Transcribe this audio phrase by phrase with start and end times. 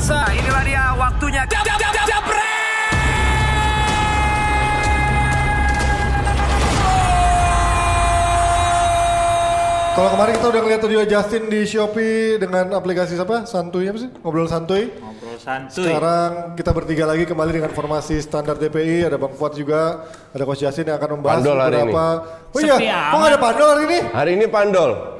[0.00, 1.42] pemirsa, inilah dia waktunya.
[1.44, 2.24] Jab, jab, jab, jab,
[9.90, 13.44] Kalau kemarin kita udah ngeliat video Justin di Shopee dengan aplikasi apa?
[13.44, 14.08] Santuy apa sih?
[14.24, 14.88] Ngobrol santuy.
[14.96, 15.92] Ngobrol santuy.
[15.92, 19.04] Sekarang kita bertiga lagi kembali dengan formasi standar DPI.
[19.04, 22.06] Ada Bang Fuad juga, ada Coach Justin yang akan membahas Pandol hari beberapa.
[22.48, 22.76] Oh iya,
[23.12, 23.98] kok nggak ada pandol hari ini?
[24.08, 25.19] Hari ini pandol.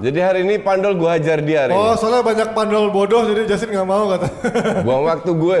[0.00, 2.00] Jadi hari ini pandol gua hajar dia hari Oh, ini.
[2.00, 4.26] soalnya banyak pandol bodoh, jadi Justin nggak mau kata.
[4.86, 5.58] Buang waktu gue.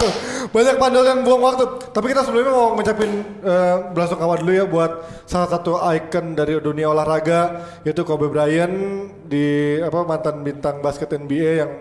[0.00, 0.12] Tuh,
[0.48, 1.64] banyak pandol yang buang waktu.
[1.90, 6.88] Tapi kita sebelumnya mau ngucapin eh, belasungkawa dulu ya buat salah satu ikon dari dunia
[6.88, 7.40] olahraga
[7.82, 8.72] yaitu Kobe Bryant
[9.22, 11.72] di apa mantan bintang basket NBA yang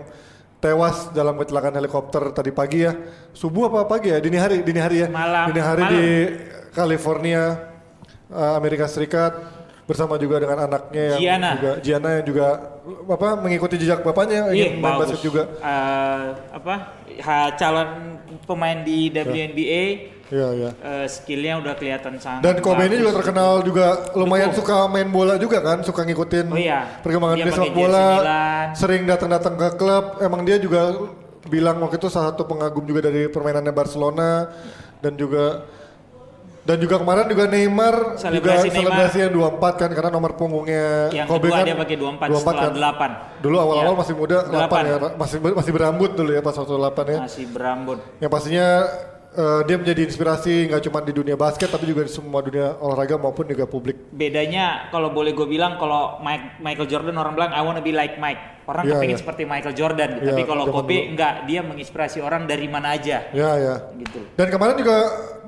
[0.58, 2.94] tewas dalam kecelakaan helikopter tadi pagi ya.
[3.32, 4.20] Subuh apa pagi ya?
[4.20, 5.08] Dini hari, dini hari ya.
[5.08, 5.94] Malam, Dini hari malam.
[5.96, 6.06] di
[6.72, 7.42] California,
[8.30, 9.57] eh, Amerika Serikat
[9.88, 11.50] bersama juga dengan anaknya yang Gianna.
[11.56, 12.48] juga Gianna yang juga
[13.08, 15.44] apa mengikuti jejak bapaknya Iya, ingin main basket juga.
[15.58, 16.76] Eh, apa?
[17.18, 17.90] Ha, calon
[18.44, 19.84] pemain di WNBA
[20.28, 20.70] Iya, iya.
[20.76, 22.44] eh, skillnya udah kelihatan sangat.
[22.44, 24.60] Dan Kobe ini juga terkenal juga lumayan Betul.
[24.60, 27.00] suka main bola juga kan, suka ngikutin Oh iya.
[27.00, 28.68] perkembangan Dia dunia sepak bola, Milan.
[28.76, 30.20] sering datang-datang ke klub.
[30.20, 31.00] Emang dia juga
[31.48, 34.52] bilang waktu itu salah satu pengagum juga dari permainannya Barcelona
[35.00, 35.64] dan juga
[36.68, 38.76] dan juga kemarin juga Neymar Selebrasi juga Neymar.
[38.76, 42.92] selebrasi yang 24 kan karena nomor punggungnya Yang Kobe kedua kan dia pakai 24, setelah
[42.92, 43.12] kan.
[43.32, 43.40] 8.
[43.40, 44.02] Dulu awal-awal Iya.
[44.04, 44.82] masih muda 8 Delapan.
[44.84, 47.20] ya, masih masih berambut dulu ya pas waktu 8 ya.
[47.24, 47.98] Masih berambut.
[48.18, 48.68] Yang pastinya
[49.30, 53.16] eh, dia menjadi inspirasi nggak cuma di dunia basket tapi juga di semua dunia olahraga
[53.16, 54.10] maupun juga publik.
[54.12, 58.18] Bedanya kalau boleh gue bilang kalau Mike, Michael Jordan orang bilang I wanna be like
[58.18, 58.60] Mike.
[58.66, 59.22] Orang Iya, kepingin iya.
[59.22, 60.10] seperti Michael Jordan.
[60.18, 61.12] Iya, Tapi kalau zaman Kobe dulu.
[61.14, 63.32] enggak, dia menginspirasi orang dari mana aja.
[63.32, 63.76] Ya ya.
[63.96, 64.20] Gitu.
[64.36, 64.98] Dan kemarin juga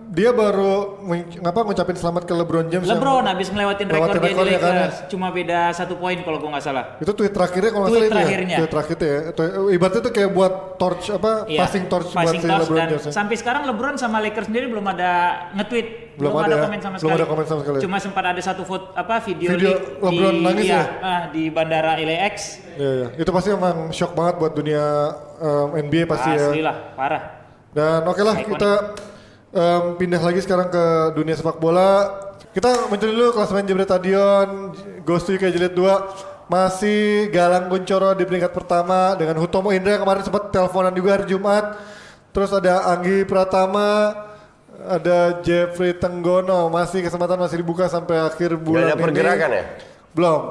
[0.10, 0.98] dia baru
[1.38, 2.82] ngapa ngucapin selamat ke LeBron James.
[2.84, 4.98] LeBron habis ngelewatin rekor dia di rekornya kan Lakers.
[5.06, 6.98] Cuma beda satu poin kalau gue nggak salah.
[6.98, 8.18] itu tweet terakhirnya kalau nggak Tweet salah ya.
[8.18, 8.58] terakhirnya.
[8.58, 9.20] Tweet terakhir itu ya.
[9.30, 12.80] Itu, ibaratnya itu kayak buat torch apa Iya, passing torch buat passing si torch LeBron
[12.90, 13.04] James.
[13.06, 13.12] ya.
[13.14, 15.12] sampai sekarang LeBron sama Lakers sendiri belum ada
[15.54, 16.64] nge-tweet, Belum belum, ada ada, ya?
[16.66, 17.14] komen sama Belum sekali.
[17.16, 17.78] ada komen sama sekali.
[17.80, 20.84] Cuma sempat ada satu foto apa video, Video leak LeBron di nangis iya, ya?
[21.00, 22.36] ah, di bandara LAX.
[22.74, 23.08] Iya iya.
[23.16, 24.84] Itu pasti emang shock banget buat dunia
[25.38, 26.50] em, NBA pasti ya.
[26.50, 27.24] Asli lah, parah.
[27.70, 28.58] Dan oke lah Iconic.
[28.58, 28.72] kita
[29.52, 30.84] em, pindah lagi sekarang ke
[31.14, 32.10] dunia sepak bola.
[32.50, 34.74] Kita muncul dulu klasemen Jebret Stadion,
[35.06, 40.26] Ghost UK Jilid 2 masih Galang Guncoro di peringkat pertama dengan Hutomo Indra yang kemarin
[40.26, 41.78] sempat teleponan juga hari Jumat.
[42.34, 44.18] Terus ada Anggi Pratama,
[44.82, 49.04] ada Jeffrey Tenggono, masih kesempatan masih dibuka sampai akhir Gak bulan ada ini.
[49.06, 49.64] pergerakan ya?
[50.10, 50.42] Belum.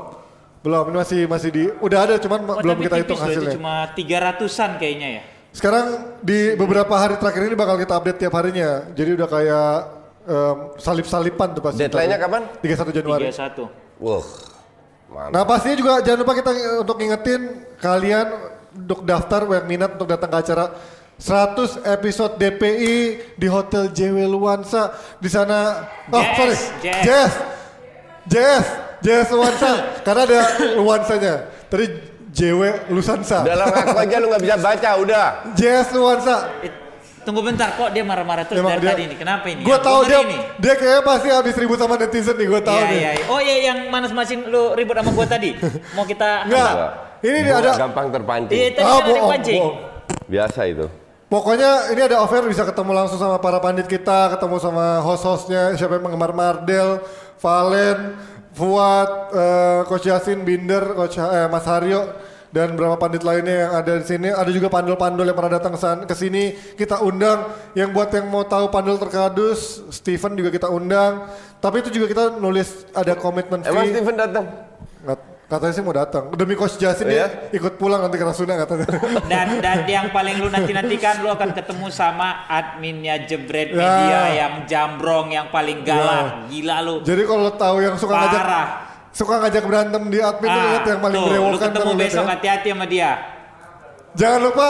[0.59, 3.55] Belum, ini masih masih di udah ada cuman Oh, belum kita hitung hasilnya.
[3.55, 5.23] cuma 300-an kayaknya ya.
[5.53, 8.85] Sekarang di beberapa hari terakhir ini bakal kita update tiap harinya.
[8.93, 9.71] Jadi udah kayak
[10.29, 11.81] em, salip-salipan tuh pasti.
[11.89, 12.43] Deadline-nya kapan?
[12.63, 13.25] 31 Januari.
[13.33, 13.67] 31.
[13.99, 14.25] Wah.
[15.09, 15.33] Mantap.
[15.33, 16.51] Nah pastinya juga jangan lupa kita
[16.85, 17.43] untuk ngingetin
[17.81, 18.27] kalian
[18.77, 20.65] untuk daftar yang minat untuk datang ke acara
[21.19, 22.97] 100 episode DPI
[23.35, 25.89] di Hotel JW Luansa di sana.
[26.13, 26.57] Oh Jazz, sorry.
[27.03, 27.33] Jazz,
[28.29, 28.65] Jazz,
[29.03, 29.73] Jazz Luansa.
[30.07, 30.41] Karena ada
[30.79, 31.35] Luansanya.
[31.67, 31.87] Tadi
[32.39, 33.43] JW Lusansa.
[33.43, 35.27] Dalam aku aja lu gak bisa baca udah.
[35.53, 36.37] Jazz Luansa.
[36.61, 36.71] Eh,
[37.21, 39.15] tunggu bentar kok dia marah-marah terus Emang dari dia- tadi ini.
[39.15, 39.61] Kenapa ini?
[39.61, 40.37] Gue Yang tahu gua dia ini.
[40.57, 42.97] dia kayaknya pasti habis ribut sama netizen nih, gue tahu Iya, nih.
[42.97, 43.25] iya, iya.
[43.27, 45.51] Oh iya yang manas masin lu ribut sama gua tadi.
[45.97, 46.73] Mau kita Enggak.
[47.19, 48.55] Ini dia ada gampang terpancing.
[48.55, 49.63] Iya, tadi Ah, ada pancing.
[50.25, 50.87] Biasa itu.
[51.29, 55.99] Pokoknya ini ada offer bisa ketemu langsung sama para pandit kita, ketemu sama host-hostnya, siapa
[55.99, 57.05] yang penggemar Mardel,
[57.37, 58.17] Valen,
[58.51, 62.01] Fuad, eh, Coach Yasin, Binder, Coach eh, Mas Haryo,
[62.49, 64.29] dan beberapa pandit lainnya yang ada di sini.
[64.29, 65.73] Ada juga pandol-pandol yang pernah datang
[66.05, 66.45] ke sini.
[66.75, 67.53] Kita undang.
[67.73, 71.29] Yang buat yang mau tahu pandol terkadus, Steven juga kita undang.
[71.59, 73.93] Tapi itu juga kita nulis ada komitmen Emang fee.
[73.93, 74.45] Steven datang?
[75.05, 76.29] Nggak- katanya sih mau datang.
[76.37, 77.27] Demi Coach Jasin Oh, dia ya?
[77.51, 78.85] ikut pulang nanti ke Rasuna katanya.
[79.33, 83.81] Dan dan yang paling lu nanti nantikan lu akan ketemu sama adminnya Jebret Ya.
[83.81, 86.49] Media yang jambrong yang paling galak.
[86.49, 86.95] Gila lu.
[87.01, 88.69] Jadi kalau tahu yang suka ngajak Parah.
[89.19, 92.23] Suka ngajak berantem di admin tuh lihat yang paling Ah, tuh, lu berewokan ketemu besok
[92.23, 92.29] ya.
[92.31, 93.11] hati-hati sama dia.
[94.15, 94.69] Jangan lupa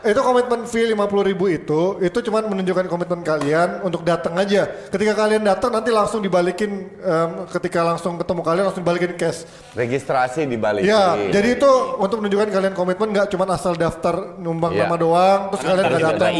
[0.00, 0.94] itu komitmen fee 50
[1.26, 4.70] ribu itu itu cuman menunjukkan komitmen kalian untuk datang aja.
[4.86, 9.42] Ketika kalian datang nanti langsung dibalikin em, ketika langsung ketemu kalian langsung dibalikin cash.
[9.74, 10.82] Registrasi dibalik.
[10.82, 14.84] Ya, jadi itu untuk menunjukkan kalian komitmen nggak cuma asal daftar numpang Iya.
[14.84, 16.32] nama doang terus Karena kalian nggak datang.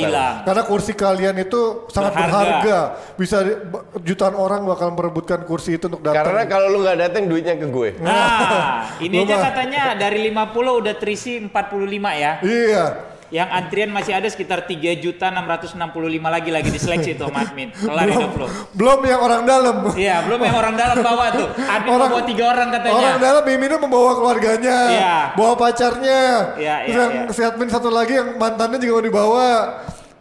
[0.44, 2.38] Karena kursi kalian itu sangat Berharga.
[2.62, 2.78] berharga.
[3.14, 3.58] Bisa di-
[4.04, 6.30] jutaan orang bakal merebutkan kursi itu untuk datang.
[6.30, 7.90] Karena kalau lu nggak datang duitnya ke gue.
[7.98, 10.46] Nah, ini aja katanya dari 50
[10.78, 11.50] udah terisi 45
[12.14, 12.32] ya.
[12.40, 12.84] Iya.
[13.28, 15.76] Yang antrian masih ada sekitar 3 juta 665
[16.24, 17.68] lagi lagi diseleksi tuh sama admin.
[17.70, 18.46] Kelar hidup lo.
[18.72, 19.76] Belum yang orang dalam.
[19.92, 21.48] Iya, belum yang orang dalam bawa tuh.
[21.52, 22.96] Admin Orang- bawa tiga orang katanya.
[22.96, 25.16] Orang dalam Mimin membawa keluarganya, Iya.
[25.36, 26.22] bawa pacarnya.
[26.56, 27.32] Iya, Terus iya, yang iya.
[27.32, 29.48] si admin satu lagi yang mantannya juga mau dibawa.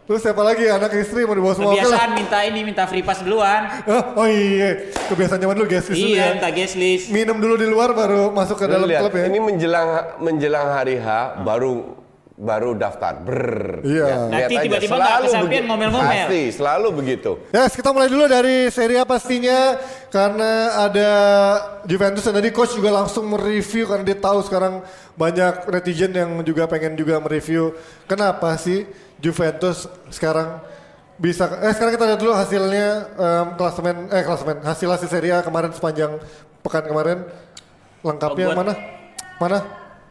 [0.04, 1.72] Terus siapa lagi anak istri mau dibawa semua.
[1.72, 3.84] Kebiasaan minta ini minta free pass duluan.
[3.84, 6.08] Oh, oh iya, kebiasaan zaman dulu guys dulu ya.
[6.12, 7.08] Iya, minta guest list.
[7.08, 9.28] Minum dulu di luar baru masuk ke Lu dalam lihat, klub ya.
[9.28, 11.08] ini menjelang menjelang hari H
[11.40, 11.92] baru
[12.38, 13.18] baru daftar.
[13.18, 13.82] Brrr.
[13.82, 14.06] Iya.
[14.06, 16.06] Ya, Nanti tiba-tiba nggak Selalu kesampaian ngomel-ngomel.
[16.22, 17.30] Pasti, selalu begitu.
[17.50, 19.74] Yes, kita mulai dulu dari Serie A pastinya
[20.08, 20.52] karena
[20.86, 21.10] ada
[21.82, 24.86] Juventus dan tadi coach juga langsung mereview karena dia tahu sekarang
[25.18, 27.74] banyak netizen yang juga pengen juga mereview
[28.06, 28.86] kenapa sih
[29.18, 30.62] Juventus sekarang
[31.18, 32.88] bisa eh sekarang kita lihat dulu hasilnya
[33.18, 36.22] em, klasemen eh klasemen hasil hasil Serie A kemarin sepanjang
[36.62, 37.26] pekan kemarin
[38.00, 38.72] lengkapnya Oh, mana
[39.42, 39.58] mana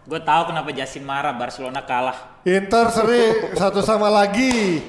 [0.08, 2.40] Gue tahu kenapa Jasin marah Barcelona kalah.
[2.48, 4.80] Inter seri satu sama lagi.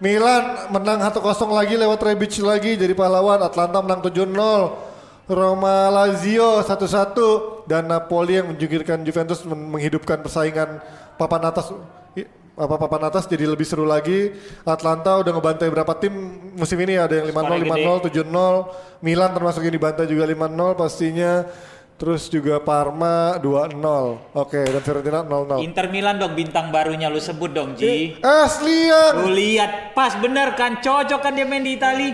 [0.00, 1.20] Milan menang 1-0
[1.52, 3.44] lagi lewat Rebic lagi jadi pahlawan.
[3.44, 4.96] Atlanta menang 7-0.
[5.28, 10.84] Roma Lazio 1-1 dan Napoli yang menjungkirkan Juventus men- menghidupkan persaingan
[11.16, 11.72] papan atas
[12.54, 14.32] apa papan atas jadi lebih seru lagi.
[14.64, 16.12] Atlanta udah ngebantai berapa tim
[16.56, 17.60] musim ini ada yang 5-0, Skornya
[18.08, 19.04] 5-0, 7-0.
[19.04, 21.32] Milan termasuk yang dibantai juga 5-0 pastinya.
[21.94, 23.78] Terus juga Parma 2-0.
[24.34, 25.62] Oke, dan Fiorentina 0-0.
[25.62, 28.18] Inter Milan dong bintang barunya lu sebut dong Ji.
[28.18, 32.10] Asli yang Lu lihat pas bener kan cocok kan dia main di Itali.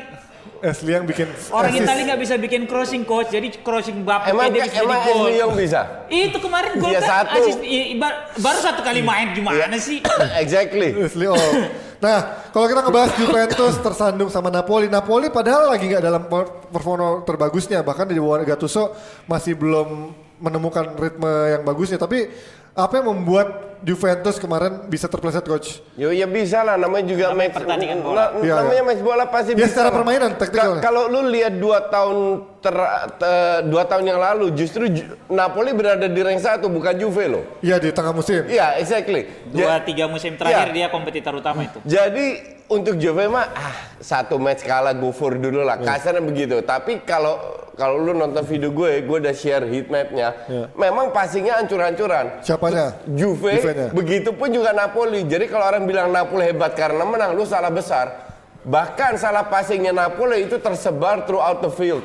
[0.61, 1.89] Asli yang bikin Orang assist.
[1.89, 5.17] Itali nggak bisa bikin crossing coach jadi crossing bapak Emang dia bisa emang di gol.
[5.17, 5.81] Asli yang bisa?
[6.07, 7.41] Itu kemarin gol Dia kan satu.
[7.41, 10.05] assist- i- bar- baru satu kali main gimana sih?
[10.45, 10.93] exactly.
[11.01, 11.41] Asli oh.
[12.01, 17.21] Nah, kalau kita ngebahas Juventus tersandung sama Napoli, Napoli padahal lagi nggak dalam per- performa
[17.29, 18.17] terbagusnya, bahkan di
[18.49, 18.97] Gattuso
[19.29, 22.01] masih belum menemukan ritme yang bagusnya.
[22.01, 22.33] Tapi
[22.73, 23.49] apa yang membuat
[23.81, 25.81] Juventus kemarin bisa terpleset coach?
[25.95, 28.15] Yo ya bisa lah namanya juga Namanya match pertandingan bola.
[28.29, 28.85] na- Iya, namanya iya.
[28.85, 29.69] match bola pasti Ya, bisa.
[29.73, 29.95] secara lah.
[29.97, 30.77] permainan, taktikalnya.
[30.77, 32.17] Ka- Kalau lu lihat dua tahun
[32.61, 32.77] ter,
[33.17, 37.45] te- dua tahun yang lalu justru Ju- Napoli berada di rank satu bukan Juve loh.
[37.59, 38.45] Iya di tengah musim.
[38.45, 39.25] Iya exactly.
[39.49, 40.77] Dua Ja- tiga musim terakhir Iya.
[40.77, 41.81] dia kompetitor utama itu.
[41.83, 46.63] Jadi untuk Juve mah ah satu match kalah go for dulu lah kasarnya begitu.
[46.63, 50.37] Tapi kalau kalau lu nonton video gue, gue udah share heat mapnya.
[50.45, 50.69] Iya.
[50.77, 52.45] Memang passingnya hancur-hancuran.
[52.45, 52.93] Siapanya?
[53.09, 53.89] Juve, Juve-nya.
[53.97, 55.25] begitupun juga Napoli.
[55.25, 58.29] Jadi kalau orang bilang Napoli hebat karena menang, lu salah besar.
[58.61, 62.05] Bahkan salah passingnya Napoli itu tersebar throughout the field.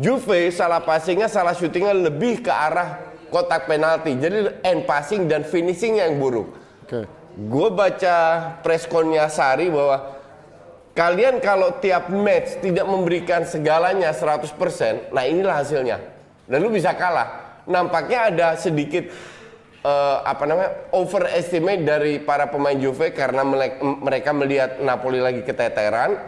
[0.00, 4.16] Juve salah passingnya, salah shootingnya lebih ke arah kotak penalti.
[4.16, 6.48] Jadi end passing dan finishing yang buruk.
[6.88, 7.19] Oke.
[7.40, 8.16] Gue baca
[8.60, 10.20] preskonnya Sari bahwa
[10.92, 15.96] kalian kalau tiap match tidak memberikan segalanya 100%, nah inilah hasilnya.
[16.44, 17.62] Dan lu bisa kalah.
[17.64, 19.08] Nampaknya ada sedikit
[19.80, 25.40] eh, apa namanya overestimate dari para pemain Juve karena melek- m- mereka melihat Napoli lagi
[25.40, 26.20] keteteran.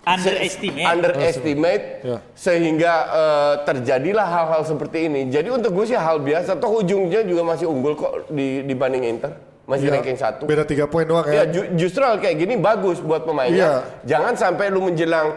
[0.00, 0.86] Underestimate.
[0.86, 2.18] underestimate Ya.
[2.32, 5.26] sehingga eh, terjadilah hal-hal seperti ini.
[5.26, 6.54] Jadi untuk gue sih hal biasa.
[6.56, 9.32] Toh ujungnya juga masih unggul kok di, dibanding Inter,
[9.70, 9.94] masih Iya.
[9.94, 10.42] ranking satu.
[10.44, 11.44] Beda tiga poin doang Ya ya.
[11.46, 13.86] ju- justru hal kayak gini bagus buat pemainnya.
[14.02, 15.30] Jangan sampai lu menjelang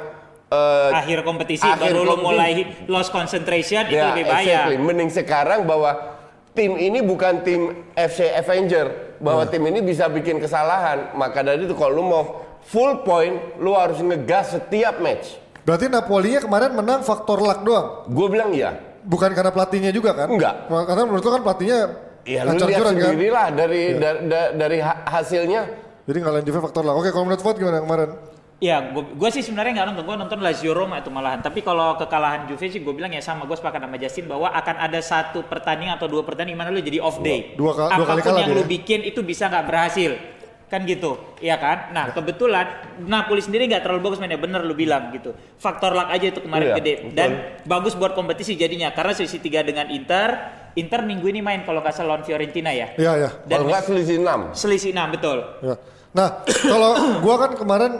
[0.50, 2.25] eh, Akhir kompetisi Akhir baru lu kompetisi.
[2.25, 2.51] mulai
[2.85, 4.45] lost concentration itu ya lebih bahaya.
[4.65, 4.77] exactly.
[4.77, 5.91] Mending sekarang bahwa
[6.51, 11.13] tim ini bukan tim FC Avenger, bahwa tim ini bisa bikin kesalahan.
[11.13, 12.24] Maka dari itu kalau lu mau
[12.62, 15.41] full point, lu harus ngegas setiap match.
[15.63, 18.06] Berarti Napolinya kemarin menang faktor luck doang.
[18.06, 18.77] Gue bilang iya.
[19.01, 20.30] Bukan karena pelatihnya juga kan?
[20.30, 20.69] Enggak.
[20.69, 21.80] Karena menurut lu kan pelatihnya
[22.23, 22.95] Ya lu lihat kan?
[22.95, 25.61] sendiri lah dari da- da- dari ha- hasilnya.
[26.03, 26.95] Jadi ngalahin Juve faktor luck.
[26.97, 28.11] Oke, kalau menurut Fuad gimana kemarin?
[28.57, 31.39] Ya, gue sih sebenarnya nggak nonton, gue nonton Lazio Roma itu malahan.
[31.39, 34.75] Tapi kalau kekalahan Juve sih gue bilang ya sama, gue sepakat sama Justin bahwa akan
[34.80, 37.56] ada satu pertandingan atau dua pertandingan mana lu jadi off day.
[37.56, 38.56] Dua- dua dua kali kalah yang dia.
[38.56, 40.15] lu bikin itu bisa nggak berhasil.
[40.65, 41.92] Kan gitu, iya kan?
[41.92, 42.65] Nah kebetulan
[42.99, 45.30] Napoli sendiri nggak terlalu bagus mainnya, bener lu bilang gitu.
[45.53, 46.94] Faktor luck aja itu kemarin Iya, gede.
[46.97, 47.11] betul.
[47.13, 47.30] Dan
[47.63, 50.62] bagus buat kompetisi jadinya, karena selisih tiga dengan Inter.
[50.73, 52.89] Inter minggu ini main kalau nggak salah lawan Fiorentina ya.
[52.97, 53.30] Iya, iya.
[53.45, 54.57] Dan Kalau nggak selisih 6.
[54.57, 55.37] selisih 6 betul.
[55.61, 55.75] Ya.
[56.13, 56.27] Nah,
[56.73, 56.89] kalau
[57.21, 57.92] gua kan kemarin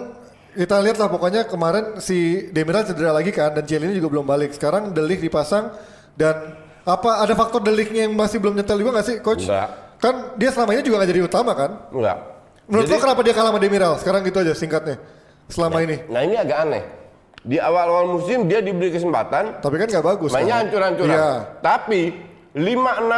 [0.53, 4.53] kita lihat lah pokoknya kemarin si Demiral cedera lagi kan dan Cielini juga belum balik.
[4.53, 5.70] Sekarang Delik dipasang
[6.18, 9.46] dan apa ada faktor Deliknya yang masih belum nyetel juga nggak sih coach?
[9.46, 9.70] Enggak.
[10.01, 11.72] Kan dia selama ini juga nggak jadi utama kan?
[11.94, 12.18] Enggak.
[12.65, 13.94] Menurut Jadi- lo kenapa dia kalah sama Demiral?
[14.01, 14.96] Sekarang gitu aja singkatnya.
[15.51, 16.01] Selama ini.
[16.10, 16.84] Nah ini agak aneh.
[17.44, 20.32] Di awal-awal musim dia diberi kesempatan, Tapi kan nggak bagus.
[20.32, 20.60] mainnya kan?
[20.63, 21.12] hancur-hancuran.
[21.12, 21.30] Iya.
[21.60, 22.01] Tapi
[22.54, 22.70] 5-6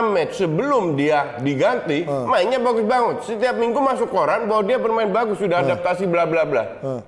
[0.10, 2.24] match sebelum dia diganti, Ah.
[2.26, 3.16] mainnya bagus banget.
[3.26, 5.66] Setiap minggu masuk koran bahwa dia bermain bagus, sudah Ah.
[5.66, 6.64] adaptasi bla bla bla.
[6.80, 7.02] Heeh.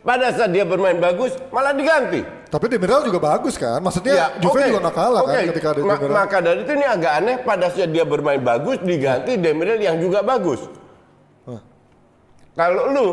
[0.00, 2.22] Pada saat dia bermain bagus, malah diganti.
[2.46, 3.80] Tapi Demiral juga bagus kan?
[3.80, 4.68] Maksudnya Ya, Juve oke.
[4.68, 5.48] juga nggak kalah kan Oke.
[5.50, 6.14] ketika ada Ma- Demiral.
[6.14, 10.22] Maka dari itu ini agak aneh pada saat dia bermain bagus diganti Demiral yang juga
[10.22, 10.60] bagus.
[12.54, 13.06] Kalau lu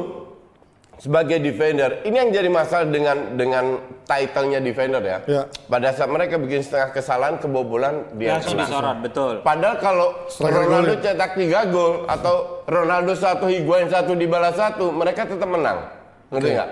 [1.01, 5.17] sebagai defender, ini yang jadi masalah dengan dengan title-nya defender ya.
[5.25, 5.43] Ya.
[5.65, 9.33] Pada saat mereka bikin setengah kesalahan, kebobolan dia Langsung disorot, betul.
[9.41, 11.01] Padahal kalau Striker Ronaldo golin.
[11.01, 12.35] cetak 3 gol atau
[12.69, 15.89] Ronaldo satu Higuain satu dibalas satu, mereka tetap menang.
[16.29, 16.69] Ngerti nggak?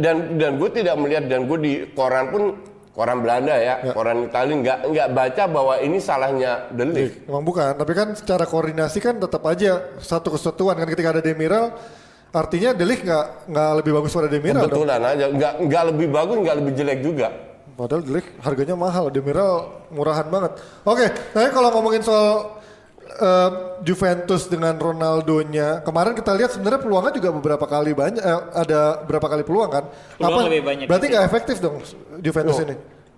[0.00, 2.42] Dan dan gue tidak melihat dan gue di koran pun
[2.96, 3.92] koran Belanda ya, Ya.
[3.94, 7.28] koran Italia nggak nggak baca bahwa ini salahnya De Ligt.
[7.30, 11.76] Emang bukan, tapi kan secara koordinasi kan tetap aja satu kesatuan kan ketika ada Demiral
[12.30, 14.70] artinya Delik nggak nggak lebih bagus pada Demiral dong.
[14.70, 17.28] Kebetulan aja, nggak nggak lebih bagus, nggak lebih jelek juga.
[17.72, 19.54] Padahal Delik harganya mahal, Demiral
[19.88, 20.58] murahan banget.
[20.82, 22.58] Oke, tapi kalau ngomongin soal
[23.08, 28.80] eh, Juventus dengan Ronaldonya, kemarin kita lihat sebenarnya peluangnya juga beberapa kali banyak, eh, ada
[29.02, 29.84] berapa kali peluang kan?
[30.18, 31.80] Peluang lebih banyak Berarti nggak efektif dong
[32.18, 32.74] Juventus Loh, ini?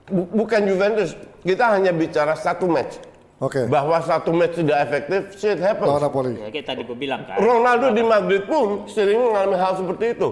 [0.07, 3.10] bu- bukan Juventus, kita hanya bicara satu match.
[3.41, 6.05] Oke, Bahwa satu match tidak efektif, shit lawan happens.
[6.05, 6.33] Napoli.
[6.37, 7.41] Ya, kayak tadi gue bilang kan.
[7.41, 10.29] Ronaldo di Madrid pun sering mengalami hal seperti itu.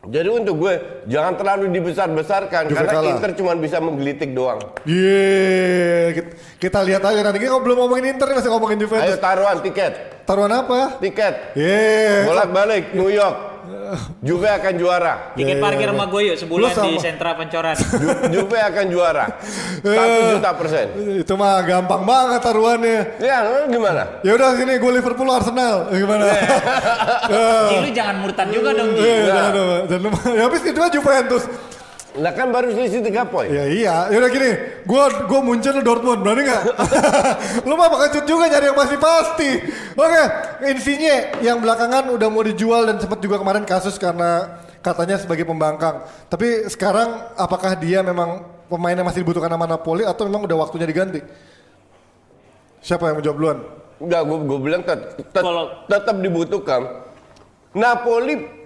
[0.00, 0.74] Jadi untuk gue
[1.08, 3.08] jangan terlalu dibesar-besarkan karena kalah.
[3.16, 4.60] Inter cuma bisa menggelitik doang.
[4.84, 9.16] Yeay, kita, kita lihat aja nanti kalau belum ngomongin Inter masih ngomongin Ayo Juventus.
[9.16, 9.92] taruhan tiket,
[10.24, 11.00] Taruhan apa?
[11.00, 11.56] tiket.
[11.56, 12.28] Yeay.
[12.28, 13.49] Bolak-balik New York.
[14.20, 15.34] Juve akan juara.
[15.34, 17.74] Tiket parkir sama gue yuk sebulan di sentra pancoran.
[17.74, 19.24] Ju- Juve akan juara.
[19.82, 20.86] Satu juta persen.
[21.18, 22.98] Itu mah gampang banget taruhannya.
[23.18, 24.22] Ya, gimana?
[24.22, 25.90] Ya udah sini gue Liverpool Arsenal.
[25.90, 26.24] Gimana?
[27.70, 28.94] Ji, lu jangan murtad juga dong.
[28.94, 29.68] Eh, jangan dong.
[30.34, 31.44] Ya habis itu Juventus.
[32.18, 33.46] Lah kan baru selisih tiga poin.
[33.46, 34.50] Ya iya, ya udah gini,
[34.82, 36.62] gua gua muncul Dortmund, berani nggak?
[37.70, 39.50] lu mah pengecut juga nyari yang pasti pasti.
[39.94, 40.22] Oke,
[40.66, 46.02] Insigne yang belakangan udah mau dijual dan sempat juga kemarin kasus karena katanya sebagai pembangkang.
[46.26, 50.90] Tapi sekarang apakah dia memang pemain yang masih dibutuhkan sama Napoli atau memang udah waktunya
[50.90, 51.22] diganti?
[52.82, 53.58] Siapa yang menjawab duluan?
[54.02, 55.46] Enggak, gue gue bilang tet- tet-
[55.86, 57.06] tetap dibutuhkan.
[57.70, 58.59] Napoli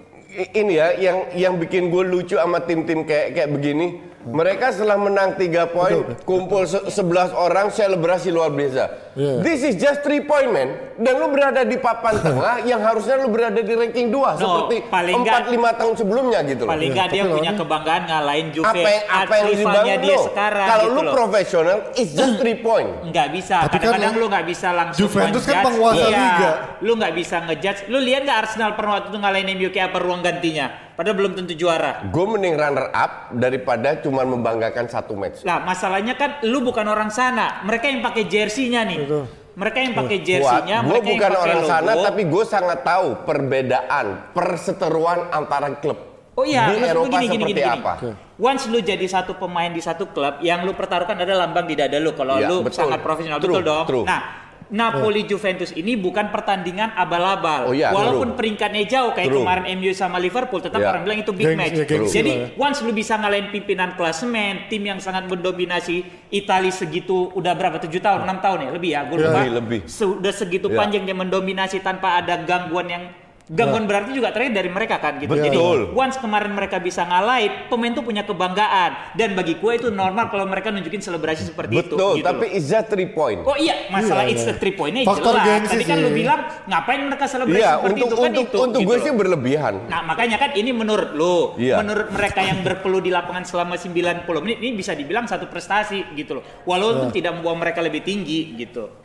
[0.53, 3.89] ini ya yang yang bikin gue lucu sama tim-tim kayak kayak begini.
[4.25, 9.13] Mereka setelah menang 3 poin, kumpul se- 11 orang selebrasi luar biasa.
[9.13, 9.45] Iya.
[9.45, 10.69] This is just 3 point man.
[10.97, 14.33] Dan lu berada di papan tengah yang harusnya lu berada di ranking 2 No,
[14.65, 16.73] seperti paling 4 nggak- 5 tahun sebelumnya gitu loh.
[16.73, 18.65] Paling nggak dia tapi punya kebanggaan ngalahin Juve.
[18.65, 20.25] Apa yang apa yang dibangun dia lo?
[20.25, 21.13] sekarang Kalau gitu lu loh.
[21.13, 22.91] profesional, it's just 3 point.
[23.05, 26.51] Nggak bisa, kan kadang-kadang lu- nggak bisa langsung Juventus kan penguasa Iya, liga.
[26.81, 27.81] Lu nggak bisa ngejudge.
[27.87, 30.67] Lu lihat nggak Arsenal pernah waktu itu ngalahin MU kayak apa ruang gantinya?
[30.97, 32.09] Padahal belum tentu juara.
[32.09, 35.45] Gue mending runner up daripada cuma membanggakan satu match.
[35.45, 37.61] Lah masalahnya kan lu bukan orang sana.
[37.63, 38.99] Mereka yang pakai jersinya nih.
[39.05, 39.25] Betul.
[39.55, 41.71] Mereka yang pakai jersinya, Gue mereka bukan orang logo.
[41.71, 45.95] sana, tapi gue sangat tahu perbedaan perseteruan antara klub.
[46.35, 47.79] Oh iya, di Eropa gini, gini, seperti gini, gini.
[47.79, 47.93] apa?
[48.35, 52.03] Once lu jadi satu pemain di satu klub, yang lu pertaruhkan adalah lambang di dada
[52.03, 52.11] lu.
[52.11, 52.83] Kalau Iya, lu betul.
[52.83, 53.85] sangat profesional, True, betul dong.
[53.87, 54.03] true.
[54.03, 54.44] Nah,
[54.75, 57.71] Napoli Juventus ini bukan pertandingan abal-abal.
[57.71, 58.39] Oh iya, Walaupun true.
[58.43, 59.47] peringkatnya jauh kayak True.
[59.47, 60.91] kemarin MU sama Liverpool, tetap Iya.
[60.91, 61.79] orang bilang itu big Gengsi- match.
[61.79, 62.59] ya, gengsi Jadi lah ya.
[62.59, 67.79] once lu bisa ngalahin pimpinan klasemen, tim yang sangat mendominasi Italia segitu udah berapa?
[67.79, 69.39] 7 tahun, 6 tahun ya, lebih ya, gue lupa.
[69.39, 69.81] Lebih, lebih.
[69.87, 70.77] Sudah segitu Iya.
[70.77, 73.05] panjang dia mendominasi tanpa ada gangguan yang
[73.45, 75.29] Gangguan berarti juga terakhir dari mereka kan gitu.
[75.37, 75.45] Betul.
[75.45, 75.59] Jadi
[75.93, 80.49] once kemarin mereka bisa ngalahin, pemain tuh punya kebanggaan dan bagi gue itu normal kalau
[80.49, 81.93] mereka nunjukin selebrasi seperti itu.
[81.93, 82.57] Betul, gitu tapi loh.
[82.57, 83.45] it's three point.
[83.45, 84.49] Oh iya, masalah Iya, it's iya.
[84.49, 85.69] the three pointnya Faktor jelas.
[85.69, 86.05] Tadi kan sih.
[86.09, 88.57] lu bilang ngapain mereka selebrasi Iya, seperti untuk itu kan untuk itu.
[88.57, 89.05] untuk gitu gue loh.
[89.05, 89.75] sih berlebihan.
[89.93, 91.85] Nah makanya kan ini menurut lu, Iya.
[91.85, 96.41] menurut mereka yang berpeluh di lapangan selama 90 menit ini bisa dibilang satu prestasi gitu
[96.41, 96.45] loh.
[96.65, 97.17] Walaupun Iya.
[97.21, 99.04] tidak membawa mereka lebih tinggi gitu.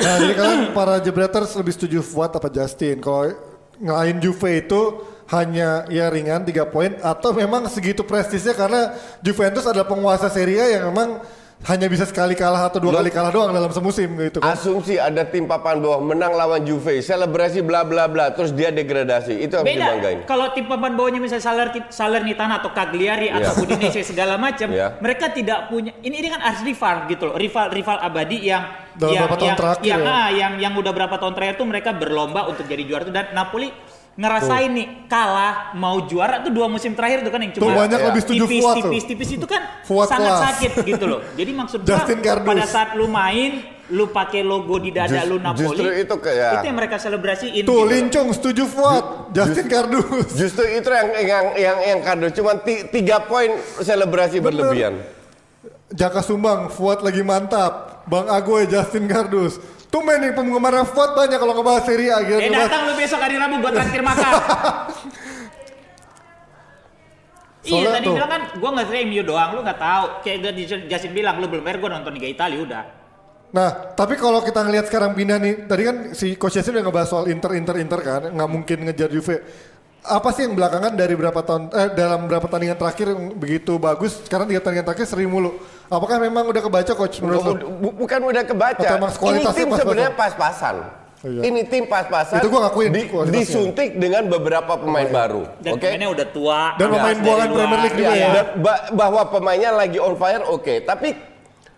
[0.00, 3.02] Nah, jadi kalian para jebreters lebih setuju Fuad apa Justin?
[3.02, 3.32] Kalau
[3.82, 4.80] ngelain Juve itu
[5.32, 8.92] hanya ya ringan 3 poin atau memang segitu prestisnya karena
[9.24, 11.24] Juventus adalah penguasa Serie A yang memang
[11.62, 14.52] hanya bisa sekali kalah atau dua Lo- kali kalah doang dalam semusim gitu kan.
[14.52, 19.38] Asumsi ada tim papan bawah menang lawan Juve, selebrasi bla bla bla, terus dia degradasi.
[19.38, 20.18] Itu yang dibanggain.
[20.22, 20.26] Beda.
[20.26, 23.46] Kalau tim papan bawahnya misalnya Saler, Salernitana atau Cagliari Iya.
[23.46, 24.98] atau Udinese segala macam, Iya.
[24.98, 25.94] mereka tidak punya.
[25.98, 29.56] Ini ini kan arch rival gitu loh, rival rival abadi yang Dalam yang tahun yang,
[29.56, 30.10] terakhir yang, ya.
[30.12, 33.30] ah, yang yang udah berapa tahun terakhir tuh mereka berlomba untuk jadi juara tuh dan
[33.32, 33.70] Napoli
[34.12, 37.96] ngerasain nih kalah mau juara tuh dua musim terakhir tuh kan yang cuma Tuh banyak
[37.96, 38.06] Ya.
[38.06, 38.82] lebih setuju tipis, Fuad tuh.
[38.86, 40.42] tipis tipis itu kan Fuad sangat kelas.
[40.46, 41.20] sakit gitu loh.
[41.32, 42.48] Jadi maksud gua Justin Cardus.
[42.48, 43.52] pada saat lu main
[43.88, 47.52] lu pakai logo di dada Just- lu Napoli justru itu kayak- itu yang mereka selebrasiin
[47.52, 47.88] Tuh gitu loh.
[47.88, 50.28] Lincong setuju Fuad, Justin Kardus.
[50.34, 55.00] Justru itu yang yang yang yang kado cuma ti- tiga poin selebrasi berlebihan.
[55.90, 58.04] Jaka Sumbang, Fuad lagi mantap.
[58.04, 59.60] Bang Agoy, Justin Kardus.
[59.92, 62.40] Tuh main nih penggemar Fuad banyak kalau ngebahas Serie A gitu.
[62.40, 64.32] Eh ngebahas- datang lu besok hari Rabu buat traktir makan.
[67.68, 70.04] iya tadi tuh- bilang kan gua nggak sering MU doang, lu nggak tahu.
[70.24, 70.38] Kayak
[70.88, 72.84] Justin bilang lu belum bayar gua nonton Liga Italia udah.
[73.52, 77.08] Nah, tapi kalau kita ngelihat sekarang pindah nih, tadi kan si Coach Yasin udah ngebahas
[77.12, 79.44] soal Inter, Inter, Inter kan, nggak mungkin ngejar Juve.
[80.02, 84.24] Apa sih yang belakangan dari berapa tahun, eh dalam berapa tandingan terakhir yang begitu bagus,
[84.24, 85.60] sekarang tiga tandingan terakhir seri mulu.
[85.92, 87.52] Apakah memang udah kebaca Coach menurut lo?
[87.52, 88.80] Bu- bu- bukan udah kebaca.
[88.80, 89.76] Ini tim pas-pasan?
[89.76, 90.76] sebenarnya pas-pasan.
[91.22, 91.40] Oh, iya.
[91.46, 92.40] Ini tim pas-pasan.
[92.40, 95.44] Itu gua ngakuin, di- disuntik dengan beberapa pemain baru.
[95.60, 95.84] Dan Oke.
[95.86, 96.60] pemainnya udah tua.
[96.74, 97.58] Dan pemain buangan luar.
[97.60, 98.18] Premier League juga Iya, ya.
[98.18, 98.30] iya.
[98.32, 101.08] Dan ba- bahwa pemainnya lagi on fire oke, tapi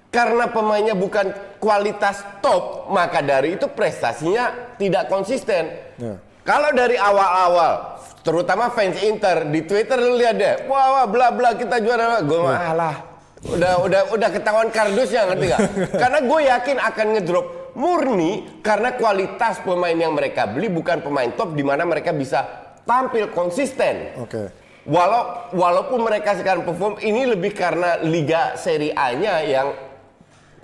[0.08, 1.26] karena pemainnya bukan
[1.58, 5.74] kualitas top, maka dari itu prestasinya tidak konsisten.
[5.98, 6.14] Ya.
[6.40, 11.52] Kalau dari awal-awal, terutama fans Inter di Twitter lu lihat deh, wah, wah bla bla
[11.52, 12.44] kita juara, gue Ya.
[12.46, 12.96] mah alah,
[13.44, 15.60] udah udah udah ketahuan kardusnya ngerti gak?
[16.02, 17.46] karena gue yakin akan ngedrop
[17.76, 22.46] murni karena kualitas pemain yang mereka beli bukan pemain top di mana mereka bisa
[22.88, 24.14] tampil konsisten.
[24.20, 24.48] Oke.
[24.84, 29.72] Walau walaupun mereka sekarang perform ini lebih karena Liga Serie A-nya yang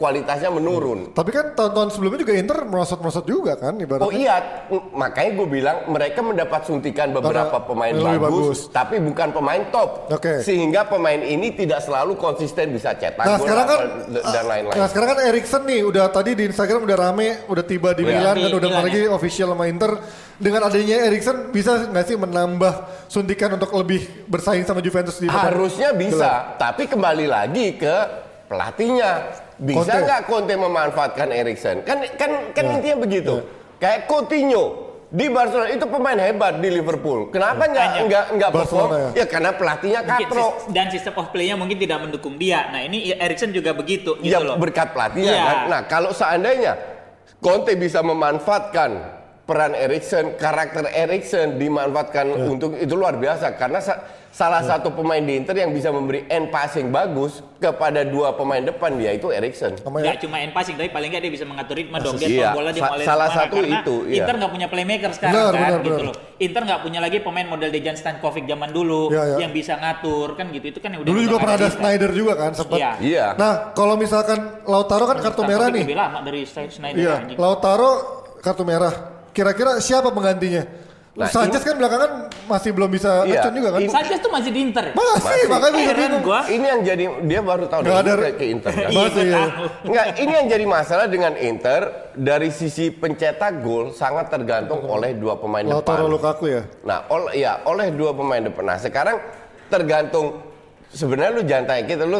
[0.00, 1.12] kualitasnya menurun.
[1.12, 4.08] Tapi kan tahun-tahun sebelumnya juga Inter merosot-merosot juga kan ibaratnya.
[4.08, 4.64] Oh iya,
[4.96, 8.60] makanya gue bilang mereka mendapat suntikan beberapa Karena pemain yang lebih bagus, bagus.
[8.72, 10.08] tapi bukan pemain top.
[10.08, 10.40] Oke.
[10.40, 13.78] Sehingga pemain ini tidak selalu konsisten bisa cetak Nah gol sekarang kan
[14.08, 14.78] dan lain-lain.
[14.80, 18.10] Nah sekarang kan Erikson nih udah tadi di Instagram udah rame, udah tiba di Iya.
[18.16, 19.92] Milan Di dan udah Milan, lagi official sama Inter.
[20.40, 22.72] Dengan adanya Erikson bisa nggak sih menambah
[23.12, 25.52] suntikan untuk lebih bersaing sama Juventus di depan?
[25.52, 27.94] Harusnya bisa, tapi kembali lagi ke
[28.48, 29.12] pelatihnya.
[29.60, 31.84] Bisa nggak Conte memanfaatkan Erikson?
[31.84, 32.72] Kan kan kan Ya.
[32.74, 33.34] intinya begitu.
[33.76, 34.64] Kayak Coutinho
[35.06, 37.28] di Barcelona itu pemain hebat di Liverpool.
[37.28, 38.00] Kenapa nggak Makanya.
[38.06, 38.88] nggak nggak perform?
[38.88, 40.46] Barcelona, Ya karena pelatihnya katro.
[40.70, 42.72] dan sistem of play-nya mungkin tidak mendukung dia.
[42.72, 44.56] Nah ini Erikson juga begitu gitu Ya loh.
[44.56, 45.44] berkat pelatihnya Iya.
[45.44, 45.56] kan.
[45.68, 46.72] Nah kalau seandainya
[47.36, 49.19] Conte bisa memanfaatkan
[49.50, 52.46] peran Erikson, karakter Erikson dimanfaatkan Ya.
[52.46, 53.98] untuk itu luar biasa karena sa-
[54.30, 58.94] salah satu pemain di Inter yang bisa memberi end passing bagus kepada dua pemain depan
[58.94, 59.74] dia itu Erikson.
[59.76, 62.14] Sama Nggak cuma end passing, tapi paling nggak dia bisa mengatur ritme dong.
[62.14, 64.22] Dia Iya, bola dia sa- salah satu Karena itu, iya.
[64.22, 66.06] Inter nggak punya playmaker sekarang Benar, kan, benar, gitu benar.
[66.06, 66.16] loh.
[66.38, 69.36] Inter nggak punya lagi pemain model Dejan Stankovic zaman dulu Iya, iya.
[69.40, 70.66] yang bisa ngatur kan gitu.
[70.68, 71.68] Itu kan yang udah Dulu juga pernah ada.
[71.68, 72.78] Snyder juga kan sempat.
[72.78, 72.90] Iya.
[73.02, 73.26] Iya.
[73.34, 75.84] Nah kalau misalkan Lautaro kan kartu Stankovic merah nih.
[75.84, 77.36] Lebih lama dari Snyder Iya, anjing.
[77.36, 77.90] Lautaro
[78.38, 79.19] kartu merah.
[79.30, 80.66] Kira-kira siapa penggantinya?
[81.10, 82.10] Nah, Sanchez kan belakangan
[82.46, 83.80] masih belum bisa Iya, ngecun juga kan?
[83.84, 84.84] Sanchez tuh masih di Inter.
[84.90, 86.22] Masih, makanya gue Heran bingung.
[86.22, 86.40] gua.
[86.46, 88.70] Ini yang jadi dia baru tahu dia ada- ke- Inter.
[88.70, 88.88] kan?
[88.88, 89.34] Iya, Masih, ya.
[89.36, 89.48] tahu.
[89.84, 91.80] Enggak, ini yang jadi masalah dengan Inter
[92.14, 96.14] dari sisi pencetak gol sangat tergantung oleh dua pemain Lautaro depan.
[96.14, 96.62] Lukaku ya.
[96.82, 98.62] Nah, ol, ya oleh dua pemain depan.
[98.64, 99.18] Nah, sekarang
[99.66, 100.40] tergantung
[100.88, 102.18] sebenarnya lu jangan tanya kita, lu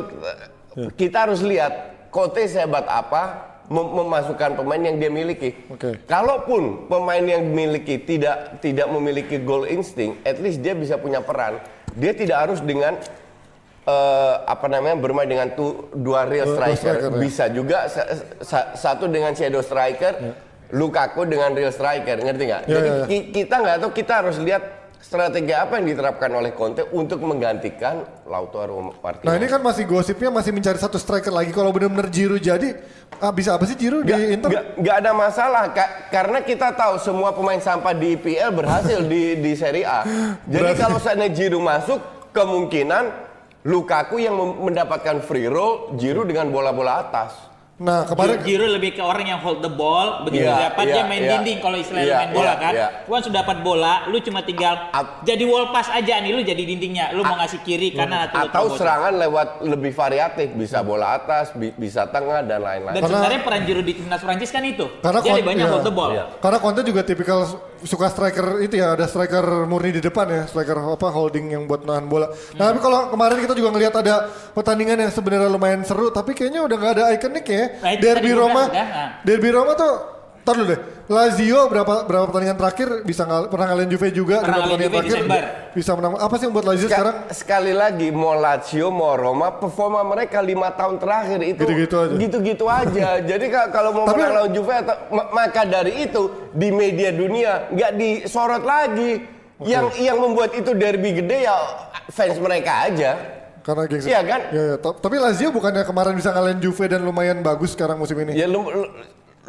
[0.92, 1.73] kita harus lihat
[2.11, 5.54] Conte sehebat apa mem- memasukkan pemain yang dia miliki.
[5.70, 6.02] Oke.
[6.04, 11.62] Kalaupun pemain yang dimiliki tidak tidak memiliki goal insting, at least dia bisa punya peran.
[11.94, 12.98] Dia tidak harus dengan
[13.87, 16.76] eh, apa namanya bermain dengan tu, dua real striker.
[16.76, 17.18] striker, ya.
[17.18, 18.11] Bisa juga sa-
[18.42, 20.37] sa- satu dengan shadow striker,
[20.70, 22.62] Lukaku dengan real striker, ngerti nggak?
[22.66, 23.06] Ya, Jadi ya, ya.
[23.06, 24.62] ki- kita nggak tahu, kita harus lihat
[25.11, 29.27] strategi apa yang diterapkan oleh Conte untuk menggantikan Lautaro Martinez.
[29.27, 31.51] Nah ini kan masih gosipnya masih mencari satu striker lagi.
[31.51, 32.79] Kalau benar-benar Giroud jadi,
[33.18, 34.46] ah, bisa apa sih Giroud di Inter?
[34.55, 39.35] Nggak, nggak ada masalah Ka- karena kita tahu semua pemain sampah di IPL berhasil di
[39.35, 40.07] di Serie A.
[40.46, 41.99] Jadi Berarti- kalau seandainya Giroud masuk,
[42.31, 43.27] kemungkinan
[43.66, 47.49] Lukaku yang mendapatkan free roll, Giroud dengan bola-bola atas.
[47.81, 51.05] Nah kemarin Giroud lebih ke orang yang hold the ball, begitu Iya, dapat iya, dia
[51.09, 51.31] main iya.
[51.33, 52.73] dinding kalau istilahnya Iya, main bola iya, kan.
[52.77, 52.88] iya.
[53.09, 56.61] Once sudah dapat bola, lu cuma tinggal Ap- jadi wall pass aja nih, lu jadi
[56.61, 57.16] dindingnya.
[57.16, 61.57] Lu mau ngasih kiri kanan atau lu Atau serangan lewat lebih variatif, bisa bola atas,
[61.57, 63.01] bi- bisa tengah dan lain-lain.
[63.01, 64.85] Dan Karena- sebenarnya peran Giroud di timnas Prancis kan itu.
[65.01, 65.73] Karena dia lebih banyak iya.
[65.73, 66.12] hold the ball.
[66.12, 66.25] Iya.
[66.37, 67.49] Karena Conte juga tipikal
[67.81, 71.88] suka striker itu ya, ada striker murni di depan ya, striker apa holding yang buat
[71.88, 72.29] nahan bola.
[72.61, 76.61] Nah, tapi kalau kemarin kita juga ngelihat ada pertandingan yang sebenarnya lumayan seru, tapi kayaknya
[76.61, 77.69] udah nggak ada ikonik ya.
[77.76, 79.09] Nah, Derby Roma, sudah, nah.
[79.22, 79.92] Derby Roma tuh,
[80.40, 80.80] tar dulu deh.
[81.06, 85.11] Lazio berapa berapa pertandingan terakhir bisa ngal, pernah ngalahin Juve juga, Pernah pertandingan Juve terakhir
[85.18, 85.42] Desember.
[85.72, 86.12] bisa menang.
[86.16, 87.16] Apa sih yang buat Lazio Ska- sekarang?
[87.30, 92.14] sekali lagi mau Lazio mau Roma performa mereka lima tahun terakhir itu Gitu-gitu aja.
[92.16, 93.09] gitu-gitu aja.
[93.30, 97.11] Jadi ka- kalau mau Tapi- menang lawan Juve atau ma- maka dari itu di media
[97.11, 99.12] dunia nggak disorot lagi.
[99.59, 101.52] Yang yang membuat itu derby gede ya
[102.09, 103.39] fans mereka aja.
[103.61, 104.09] Karena gengsi.
[104.09, 104.40] Iya kan?
[104.51, 104.77] Ya, ya.
[104.77, 108.33] Ta- Tapi Lazio bukannya kemarin bisa ngalahin Juve dan lumayan bagus sekarang musim ini.
[108.33, 108.92] Ya lu, lu-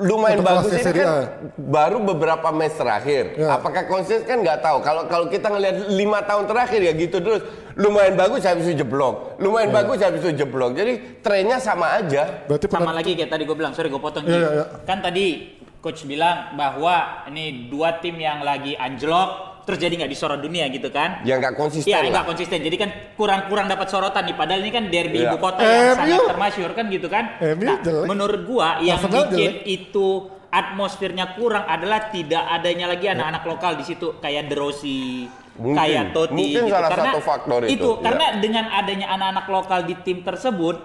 [0.02, 1.20] lumayan Untuk bagus ini kan A.
[1.58, 3.36] baru beberapa match terakhir.
[3.36, 3.54] Ya.
[3.54, 4.80] Apakah konsisten kan nggak tahu.
[4.80, 7.42] Kalau kalau kita ngelihat lima tahun terakhir ya gitu terus.
[7.74, 9.36] Lumayan bagus habis itu jeblok.
[9.38, 9.76] Lumayan Ya.
[9.78, 10.76] bagus habis itu jeblok.
[10.76, 12.44] Jadi trennya sama aja.
[12.46, 14.24] Berarti Sama pernah lagi kayak tadi gue bilang, sorry gue potong.
[14.24, 14.32] Ji.
[14.32, 14.66] iya, iya.
[14.84, 16.96] Kan tadi coach bilang bahwa
[17.26, 21.22] ini dua tim yang lagi anjlok terus jadi nggak disorot dunia gitu kan?
[21.22, 22.10] Ya nggak konsisten Iya, lah.
[22.12, 22.60] nggak konsisten.
[22.60, 24.36] Jadi kan kurang-kurang dapat sorotan nih.
[24.36, 25.30] Padahal ini kan derby Iya.
[25.30, 25.96] ibu kota yang MU.
[25.96, 27.24] sangat termasyur kan gitu kan.
[27.40, 28.06] Nah, jelek.
[28.06, 29.66] menurut gua yang Arsenal bikin jelek.
[29.68, 30.08] itu
[30.52, 35.24] atmosfernya kurang adalah tidak adanya lagi anak-anak lokal di situ kayak De Rossi,
[35.56, 35.76] Mungkin.
[35.80, 36.74] kayak Totti Mungkin gitu.
[36.76, 38.02] salah karena satu faktor itu, Itu iya.
[38.04, 40.76] karena dengan adanya anak-anak lokal di tim tersebut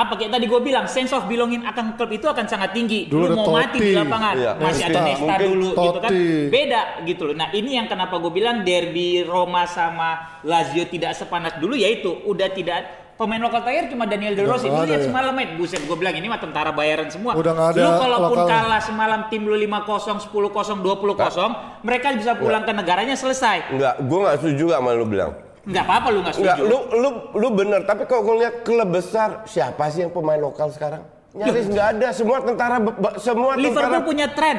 [0.00, 3.04] apa kayak tadi gue bilang sense of belonging akan klub itu akan sangat tinggi.
[3.04, 3.84] Dulu Lu ada mau mati Totti.
[3.84, 4.52] di lapangan, Iya.
[4.56, 5.20] masih ada Nesta.
[5.20, 6.10] Mungkin dulu gitu kan.
[6.48, 7.34] Beda gitu loh.
[7.34, 10.08] Nah, ini yang kenapa gue bilang derby Roma sama
[10.42, 12.80] Lazio tidak sepanas dulu yaitu udah tidak
[13.14, 14.64] pemain lokal terakhir cuma Daniel De Rossi.
[14.64, 15.06] nggak Lu lihat ya.
[15.06, 17.36] semalam main buset gue bilang ini mah tentara bayaran semua.
[17.36, 18.56] Udah nggak ada Lu kalaupun lokalnya.
[18.56, 23.68] kalah semalam tim lu 5-0, 10-0, 20-0, mereka bisa pulang ke negaranya selesai.
[23.68, 25.36] Enggak, gue nggak setuju sama lu bilang.
[25.60, 26.62] Nggak apa-apa lu nggak Enggak, setuju.
[26.66, 27.80] lu lu lu bener.
[27.82, 31.04] Tapi kalau gue lihat klub besar, siapa sih yang pemain lokal sekarang?
[31.30, 32.08] Nyaris nggak ada.
[32.10, 32.76] Semua tentara,
[33.16, 34.00] semua Liverpool tentara.
[34.02, 34.58] punya tren.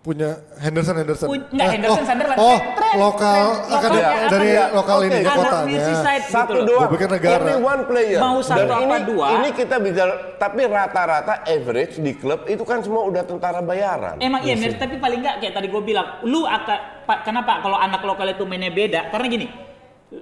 [0.00, 1.28] punya Henderson Henderson.
[1.28, 2.38] Pun- nggak, Eh, Henderson, oh, Sunderland.
[2.40, 3.68] Oh, Tren, lokal tren.
[3.68, 4.64] akan Lokalnya dari ya?
[4.72, 5.04] lokal Oke.
[5.04, 5.80] ini kotanya.
[6.24, 6.88] Satu gitu doang.
[6.88, 7.36] Pikir negara.
[7.36, 8.16] Only one player.
[8.18, 9.26] Mau satu Dan apa ini, dua.
[9.36, 14.16] Ini kita bicara, tapi rata-rata average di klub itu kan semua udah tentara bayaran.
[14.18, 17.76] Emang iya, Mir, tapi paling nggak kayak tadi gue bilang, lu akan Pak, kenapa kalau
[17.76, 19.12] anak lokal itu mainnya beda?
[19.12, 19.46] Karena gini,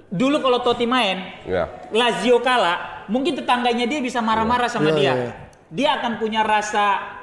[0.09, 1.65] dulu kalau Totti main, Ya.
[1.89, 5.03] Lazio kalah, mungkin tetangganya dia bisa marah-marah sama Iya, dia.
[5.03, 5.33] iya, iya.
[5.69, 7.17] Dia akan punya rasa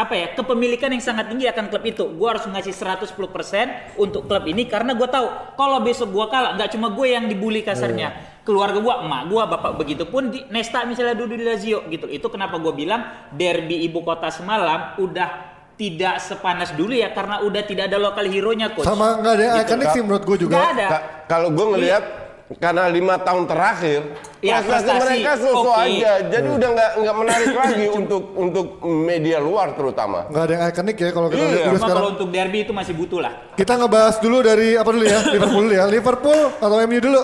[0.00, 2.04] apa ya kepemilikan yang sangat tinggi akan klub itu.
[2.16, 5.28] Gue harus ngasih 110% untuk klub ini karena gue tahu
[5.60, 8.40] kalau besok gue kalah nggak cuma gue yang dibully kasarnya.
[8.48, 12.08] Keluarga gue, emak gue, bapak begitu pun di Nesta misalnya duduk di Lazio gitu.
[12.08, 15.47] Itu kenapa gue bilang derby ibu kota semalam udah
[15.78, 18.82] tidak sepanas dulu ya karena udah tidak ada lokal hero-nya coach.
[18.82, 19.66] Sama nggak ada yang Gitu.
[19.68, 20.52] ikonik sih menurut gue juga.
[20.52, 20.86] Nggak ada.
[20.88, 22.04] Ka- kalau gue ngelihat
[22.50, 24.00] karena lima tahun terakhir
[24.40, 26.00] Ya, prestasi mereka sosok Oke.
[26.00, 30.64] aja jadi udah nggak nggak menarik lagi untuk untuk media luar terutama Nggak ada yang
[30.66, 31.52] ikonik ya kalau kita Iya.
[31.68, 31.92] sekarang.
[31.92, 33.32] kalau untuk derby itu masih butuh lah.
[33.52, 35.20] Kita ngebahas dulu dari apa dulu ya?
[35.36, 35.84] Liverpool dulu ya.
[35.86, 37.20] Liverpool atau MU dulu?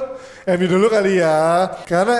[0.46, 1.40] MU dulu kali ya.
[1.82, 2.18] Karena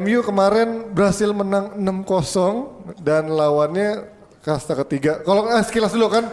[0.00, 4.15] MU kemarin berhasil menang 6-0 dan lawannya
[4.46, 5.18] kasta ketiga.
[5.26, 6.30] Kalau eh, sekilas dulu kan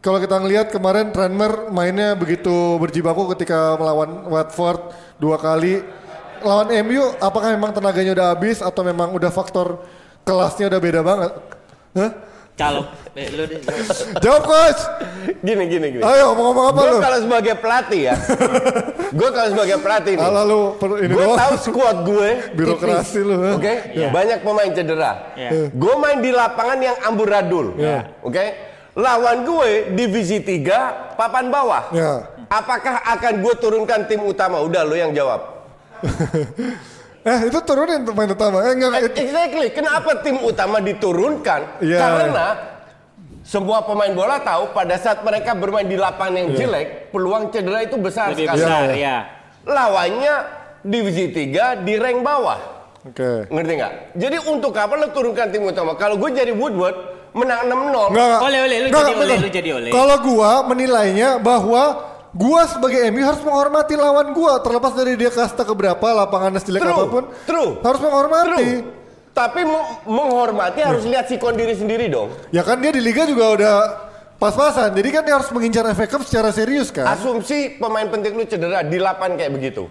[0.00, 5.84] kalau kita ngelihat kemarin Tranmer mainnya begitu berjibaku ketika melawan Watford dua kali.
[6.40, 9.84] Lawan MU apakah memang tenaganya udah habis atau memang udah faktor
[10.24, 11.32] kelasnya udah beda banget?
[11.92, 12.10] Hah?
[12.60, 13.56] Kalau eh, lu deh.
[14.20, 14.80] Jawab coach.
[15.40, 16.98] gini gini gini Ayo ngomong apa gue lu?
[16.98, 18.14] kalau sebagai pelatih ya
[19.18, 20.60] gue kalau sebagai pelatih nih Alah lu
[20.98, 23.26] ini gue tahu skuad gue Birokrasi tipis.
[23.26, 23.50] lu, ha?
[23.56, 24.08] oke Iya.
[24.10, 25.50] banyak pemain cedera Iya.
[25.70, 28.12] gue main di lapangan yang amburadul Iya.
[28.20, 28.44] oke
[28.94, 32.28] lawan gue divisi 3 papan bawah Ya.
[32.46, 35.40] apakah akan gue turunkan tim utama udah lo yang jawab
[37.20, 38.64] Eh itu turunin pemain utama.
[38.64, 38.90] Eh enggak.
[39.04, 39.68] itu- Exactly.
[39.70, 41.60] Kenapa tim utama diturunkan?
[41.78, 41.98] Iya.
[42.00, 42.46] Karena
[43.40, 46.58] semua pemain bola tahu pada saat mereka bermain di lapangan yang Iya.
[46.58, 48.58] jelek, peluang cedera itu besar Lebih sekali.
[48.60, 49.16] besar Iya, ya.
[49.60, 50.34] Lawannya
[50.80, 52.60] divisi 3 di rank bawah.
[53.02, 53.48] Oke.
[53.48, 53.92] Ngerti nggak?
[54.16, 55.96] Jadi untuk apa lo turunkan tim utama?
[55.96, 56.96] Kalau gue jadi Woodward
[57.32, 58.08] menang 6-0.
[58.12, 58.40] Enggak, enggak.
[58.42, 59.90] Oleh, oleh, lu Enggak, jadi oleh, lu jadi oleh.
[59.92, 61.82] Kalau gua menilainya bahwa
[62.32, 66.94] gua sebagai MU harus menghormati lawan gua terlepas dari dia kasta keberapa lapangannya sejelek True,
[66.94, 67.24] apa pun.
[67.46, 67.70] true.
[67.82, 68.68] Harus menghormati.
[68.80, 68.98] True.
[69.30, 69.62] Tapi
[70.04, 72.34] menghormati harus lihat sikon diri sendiri dong.
[72.50, 73.74] Ya kan dia di liga juga udah
[74.36, 74.90] pas-pasan.
[74.90, 77.06] Jadi kan dia harus mengincar FA Cup secara serius kan.
[77.06, 79.86] Asumsi pemain penting lu cedera di lapan kayak begitu.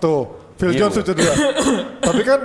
[0.00, 0.24] Tuh,
[0.56, 1.34] Phil Iya, Jones cedera.
[2.08, 2.40] tapi kan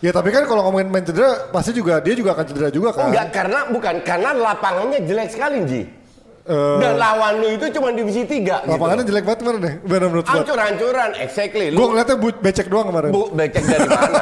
[0.00, 3.08] ya tapi kan kalau ngomongin main cedera pasti juga dia juga akan cedera juga kan.
[3.08, 5.82] Enggak, karena bukan karena lapangannya jelek sekali, Ji.
[6.50, 9.10] Eh, Dan lawan lu itu cuma divisi 3 lapangannya gitu.
[9.12, 9.74] jelek banget mana deh?
[9.80, 10.34] Benar menurut gua.
[10.34, 11.66] Hancur-hancuran, exactly.
[11.68, 13.10] Gua Lu ngeliatnya bu- becek doang kemarin.
[13.10, 14.20] bu, becek dari mana?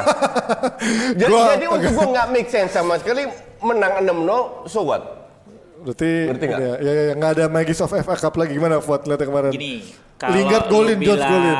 [1.19, 3.25] jadi, Gua jadi untuk gua nggak make sense sama sekali
[3.59, 4.29] menang 6-0,
[4.67, 5.01] so what?
[5.79, 6.59] Berarti Ngerti nggak?
[6.59, 9.49] ya, ya, ya, nggak ada Magis of FA Cup lagi gimana buat lihatnya kemarin?
[9.49, 9.73] Gini,
[10.15, 11.57] kalau Lingard lu golin, Jones bilang, golin.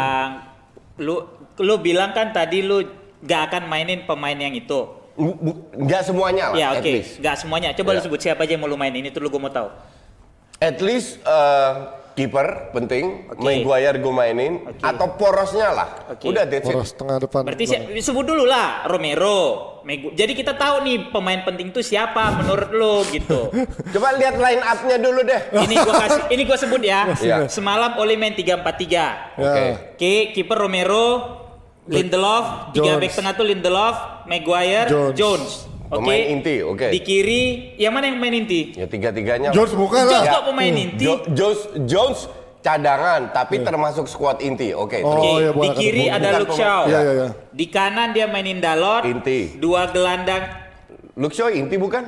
[1.00, 1.16] Lu
[1.58, 2.84] lu bilang kan tadi lu
[3.20, 4.80] gak akan mainin pemain yang itu.
[5.14, 7.18] Bu- bu- Nggak semuanya lah, Ya at oke, least.
[7.18, 7.70] nggak semuanya.
[7.74, 8.06] Coba lu Ya.
[8.06, 9.68] sebut siapa aja yang mau lu mainin itu lu gue mau tahu.
[10.60, 11.72] At least eh,
[12.12, 13.40] kiper penting, Oke.
[13.40, 14.84] Maguire gue mainin, Oke.
[14.84, 15.88] atau porosnya lah.
[16.12, 16.28] Oke.
[16.28, 16.76] Udah that's it.
[16.76, 17.48] Poros tengah depan.
[17.48, 20.12] Berarti si- sebut dulu lah Romero, Megu.
[20.12, 23.48] Jadi kita tahu nih pemain penting itu siapa menurut lu gitu.
[23.96, 25.42] Coba lihat line up-nya dulu deh.
[25.64, 27.08] ini gua kasih, ini gua sebut ya.
[27.16, 27.48] Iya.
[27.48, 28.84] Semalam Ole main 3-4-3.
[28.92, 29.08] Ya.
[29.40, 29.66] Oke.
[29.96, 31.08] Oke, kiper Romero,
[31.88, 35.16] Lindelof, tiga back tengah tuh Lindelof, Maguire, Jones.
[35.16, 35.52] Jones.
[35.90, 35.98] Oke.
[36.00, 36.88] Pemain inti, oke.
[36.88, 37.42] Di kiri,
[37.76, 38.78] yang mana yang main inti?
[38.78, 39.50] Ya tiga-tiganya.
[39.50, 40.22] George bukan lah.
[40.22, 41.02] Jones kok pemain inti?
[41.02, 42.20] Jo- Jones, Jones
[42.60, 44.70] cadangan, tapi termasuk squad inti.
[44.70, 45.24] Oke, Oh, terus.
[45.24, 46.16] Oke, iya, di boleh kiri ketemu.
[46.16, 46.82] ada Luke Shaw.
[46.86, 47.28] Iya, iya, iya.
[47.50, 49.02] Di kanan dia mainin Dalot.
[49.04, 49.58] Inti.
[49.58, 50.44] Dua gelandang.
[51.16, 52.06] Luke Shaw inti bukan?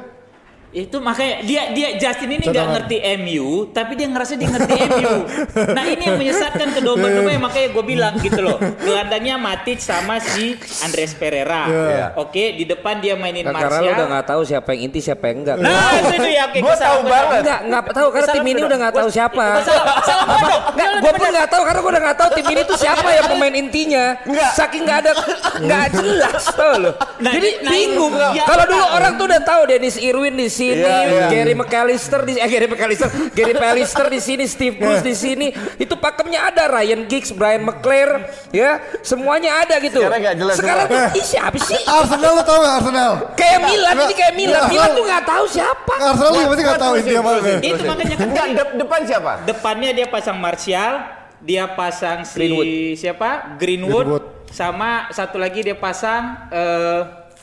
[0.71, 5.15] Itu makanya dia dia Justin ini nggak ngerti MU, tapi dia ngerasa dia ngerti MU.
[5.77, 8.55] Nah ini yang menyesatkan kedua dua makanya gue bilang gitu loh.
[8.79, 11.67] Gelandangnya Matic sama si Andres Pereira.
[11.67, 12.05] Iya.
[12.15, 14.07] Oke di depan dia mainin Nah, karena lu udah Martial.
[14.07, 15.57] nggak tahu siapa yang inti siapa yang enggak.
[15.59, 16.59] Nah itu dia oke.
[16.61, 17.41] Gua kesalahan tahu banget.
[17.41, 19.45] Enggak, enggak tahu karena tim ini udah nggak tahu Gua- siapa.
[19.61, 20.61] Salah, salah gua dong.
[20.71, 23.07] Enggak, Dia gue pun nggak tahu karena gue udah nggak tahu tim ini tuh siapa
[23.11, 24.05] ya pemain intinya.
[24.23, 24.51] Enggak.
[24.55, 25.11] Saking nggak ada,
[25.59, 26.93] nggak jelas tau loh.
[27.21, 28.13] Nah, Jadi nah, bingung.
[28.33, 28.43] iya.
[28.43, 31.25] Kalau dulu orang tuh udah tahu Dennis Irwin di sini, Iya, iya.
[31.29, 35.47] Gary McAllister di eh, Gary McAllister, Gary Pallister di sini, Steve Bruce di sini.
[35.77, 40.01] Itu pakemnya ada Ryan Giggs, Brian McClare, ya semuanya ada gitu.
[40.01, 41.77] Sekarang nggak jelas Sekarang tuh, ih siapa sih?
[41.83, 43.11] Arsenal lo tau gak Arsenal?
[43.33, 44.61] Kayak Milan, ini kayak Milan.
[44.67, 45.93] Milan tuh nggak tahu siapa.
[45.95, 47.39] Arsenal juga pasti gak tau Terusin, intinya mana.
[47.61, 49.31] Itu makanya kan Enggak, de- depan siapa?
[49.43, 50.93] depannya dia pasang Martial,
[51.39, 52.65] dia pasang si Greenwood.
[52.95, 53.29] siapa?
[53.55, 54.25] Greenwood, Greenwood.
[54.51, 57.01] Sama satu lagi dia pasang eh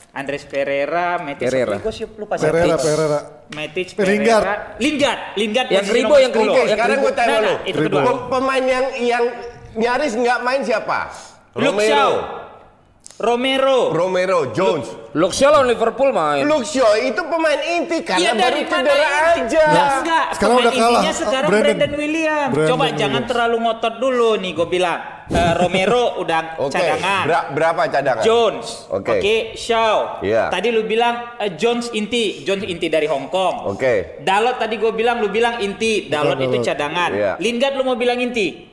[0.09, 1.77] Andres Pereira, Matic, Pereira.
[1.77, 2.49] Gue sih lupa siapa.
[2.51, 3.19] Pereira, Pereira.
[3.49, 4.41] Matic, Lingard.
[4.41, 5.67] Pereira, Lingard, Lingard.
[5.69, 6.35] Yang posisi Ribo, yang 10.
[6.35, 7.45] Ribo, Oke, yang sekarang gue tanya Nah, lu.
[7.45, 8.01] nah, itu kedua.
[8.01, 9.23] Pem- Pemain yang yang
[9.75, 10.99] nyaris nggak main siapa?
[11.55, 12.11] Luke Shaw,
[13.19, 13.91] Romero.
[13.91, 14.87] Romero, Jones.
[15.11, 16.47] Shaw lawan Liverpool main.
[16.63, 19.41] Shaw itu pemain inti karena Iya baru dari mana cedera inti?
[19.43, 19.63] aja.
[19.67, 20.25] Enggak, enggak.
[20.31, 20.87] Sekarang Pemain udah kalah.
[20.87, 21.67] intinya sekarang Brandon.
[21.75, 22.47] Brandon, William.
[22.47, 22.95] Brandon Coba William.
[22.97, 24.99] jangan terlalu ngotot dulu nih gue bilang.
[25.29, 27.23] Eh, Romero udah Oke, cadangan.
[27.27, 28.23] bera- berapa cadangan?
[28.23, 29.13] Jones, Oke.
[29.13, 30.23] oke, Shaw.
[30.23, 30.49] Iya.
[30.49, 33.67] Tadi lu bilang eh, Jones inti, Jones inti dari Hong Kong.
[33.67, 34.17] Oke.
[34.19, 37.11] Dalot tadi gue bilang, lu bilang inti, Dalot itu cadangan.
[37.11, 37.31] Iya.
[37.35, 38.68] Lingard lu mau bilang inti.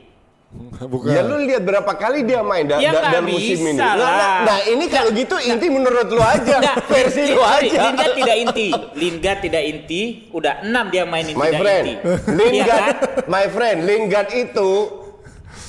[0.79, 1.11] Bukan.
[1.11, 3.75] Ya lu lihat berapa kali dia main da- Ya da- dalam musim ini.
[3.75, 4.37] bisa Nah, nah, lah.
[4.41, 6.55] nah, ini kalau gitu inti menurut lu aja.
[6.57, 7.79] Enggak, Versi lu aja.
[7.83, 8.67] Lingard tidak inti.
[8.95, 11.93] Lingard tidak inti, udah enam dia mainin My tidak friend, inti.
[11.93, 12.95] Iya Lingard, kan?
[13.27, 14.69] my friend, Lingard itu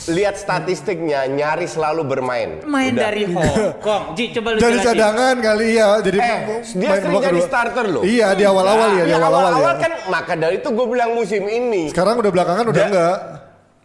[0.08, 2.62] lihat statistiknya nyaris selalu bermain.
[2.64, 3.02] Main Udah.
[3.02, 4.02] dari Hong Kong.
[4.14, 5.88] Ji, coba lu Jadi cadangan kali ya.
[6.00, 6.38] Jadi Eh,
[6.72, 7.44] dia main sering jadi kedua.
[7.44, 8.02] starter loh.
[8.02, 9.82] Iya di awal-awal ya, di Iya, awal-awal awal-awal ya.
[9.82, 11.90] kan maka dari itu gue bilang musim ini.
[11.90, 13.18] Sekarang udah belakangan udah enggak.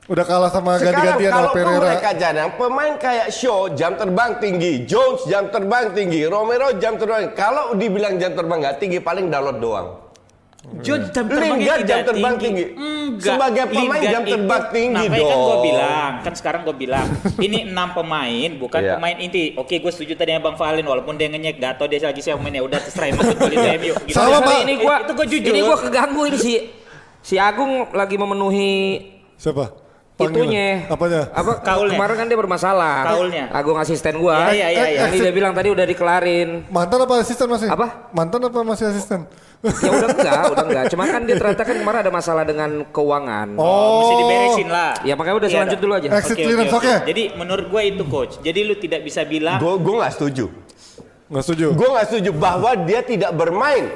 [0.03, 1.79] Udah kalah sama Sekarang ganti-gantian kalau Pereira.
[1.79, 7.31] mereka cadang pemain kayak Shaw jam terbang tinggi, Jones jam terbang tinggi, Romero jam terbang.
[7.31, 9.87] Kalau dibilang jam terbang nggak tinggi paling download doang.
[10.79, 12.65] John jam terbangnya Lingard jam terbang tinggi.
[12.71, 13.35] Enggak.
[13.35, 15.63] Sebagai pemain Lingard jam terbang tinggi nah, makanya kan gue dong.
[15.63, 17.07] bilang, kan sekarang gue bilang,
[17.47, 18.93] ini enam pemain bukan Iya.
[18.95, 19.43] pemain inti.
[19.55, 22.39] Oke, gue setuju tadi sama Bang Valen walaupun dia ngenyek, gak tau dia lagi siapa
[22.39, 22.63] mainnya.
[22.63, 23.93] Udah terserah yang masuk gol itu MU.
[24.07, 24.15] Gitu.
[24.15, 24.55] Sama, Pak.
[24.63, 25.51] ini gua itu gue jujur.
[25.51, 26.53] Ini gua keganggu ini si
[27.19, 28.75] si Agung lagi memenuhi
[29.35, 29.82] Siapa?
[30.13, 30.85] Itunya.
[30.85, 31.25] Apanya?
[31.33, 31.97] Apa Kaulnya.
[31.97, 32.95] kemarin kan dia bermasalah.
[33.01, 33.45] Kaulnya.
[33.49, 34.53] Agung asisten gua.
[34.53, 35.01] Iya, iya, iya, iya.
[35.09, 36.69] Ini dia bilang tadi udah dikelarin.
[36.69, 37.65] Mantan apa asisten masih?
[37.65, 38.13] Apa?
[38.13, 39.25] Mantan apa masih asisten?
[39.63, 40.83] Ya udah enggak, udah enggak.
[40.91, 43.57] Cuma kan dia ternyata kan kemarin ada masalah dengan keuangan.
[43.57, 44.05] Oh.
[44.05, 44.91] Mesti diberesin lah.
[45.01, 45.83] Ya makanya udah Iya selanjut dong.
[45.87, 46.07] dulu aja.
[46.13, 46.93] Exit clearance, oke.
[47.09, 48.33] Jadi menurut gue itu coach.
[48.37, 50.45] Jadi lu tidak bisa bilang Gue gue nggak setuju.
[51.31, 51.65] Nggak setuju.
[51.73, 53.87] Gue nggak setuju bahwa dia tidak bermain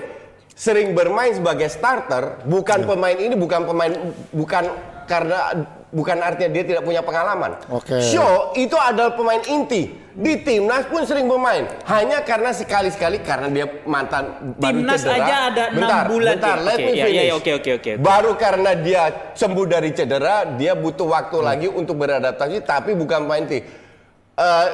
[0.58, 2.88] sering bermain sebagai starter bukan Iya.
[2.90, 3.94] pemain ini bukan pemain
[4.34, 4.64] bukan
[5.06, 5.54] karena
[5.88, 7.56] bukan artinya dia tidak punya pengalaman.
[7.70, 8.00] Oke.
[8.02, 13.66] Shaw itu adalah pemain inti di timnas pun sering bermain hanya karena sekali-sekali karena dia
[13.86, 15.22] mantan baru Timnas cedera.
[15.22, 17.14] aja ada bentar, bulan Bentar, let Oke, me finish.
[17.14, 17.92] iya, oke, oke, oke, oke.
[18.02, 21.46] Baru karena dia sembuh dari cedera, dia butuh waktu Hmm.
[21.46, 23.60] lagi untuk beradaptasi tapi bukan pemain inti.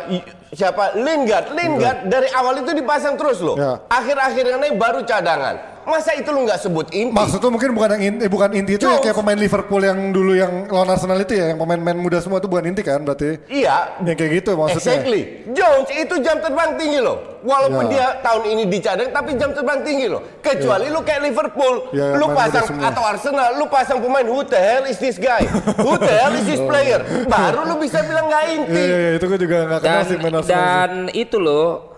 [0.10, 3.82] Y- siapa Lingard Lingard dari awal itu dipasang terus loh Ya.
[3.88, 8.04] akhir-akhir ini baru cadangan masa itu lu nggak sebut inti Maksud tuh mungkin bukan yang
[8.08, 11.36] inti, eh, bukan inti itu ya kayak pemain Liverpool yang dulu yang lawan Arsenal itu
[11.36, 13.36] ya, yang pemain-pemain muda semua itu bukan inti kan berarti?
[13.52, 14.80] iya Yang kayak gitu maksudnya.
[14.80, 15.22] Exactly.
[15.52, 17.36] Jones itu jam terbang tinggi loh.
[17.44, 17.92] Walaupun Ya.
[17.92, 20.24] dia tahun ini dicadang tapi jam terbang tinggi loh.
[20.39, 24.88] Kecuali lu kayak Liverpool, Ya, lu pasang atau Arsenal, lu pasang pemain who the hell
[24.88, 25.44] is this guy?
[25.84, 27.04] Who the hell is this player?
[27.28, 28.72] Baru lu bisa bilang nggak inti.
[28.80, 30.32] iya, iya, itu gue juga nggak kenal sih main.
[30.46, 31.94] Dan itu loh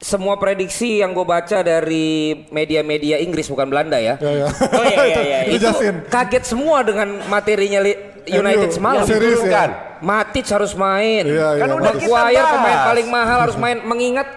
[0.00, 4.16] semua prediksi yang gue baca dari media-media Inggris bukan Belanda ya.
[4.16, 4.48] Ya, ya.
[4.80, 5.38] Oh, iya, iya, iya.
[5.44, 6.08] itu itu Justin.
[6.08, 7.84] kaget semua dengan materinya
[8.24, 9.04] United semalam.
[9.04, 9.52] serius ya.
[9.52, 9.70] Kan?
[10.00, 11.28] Matic harus main.
[11.28, 12.08] Iya, iya, Kan udah Matic.
[12.08, 14.28] kita pemain paling mahal harus main mengingat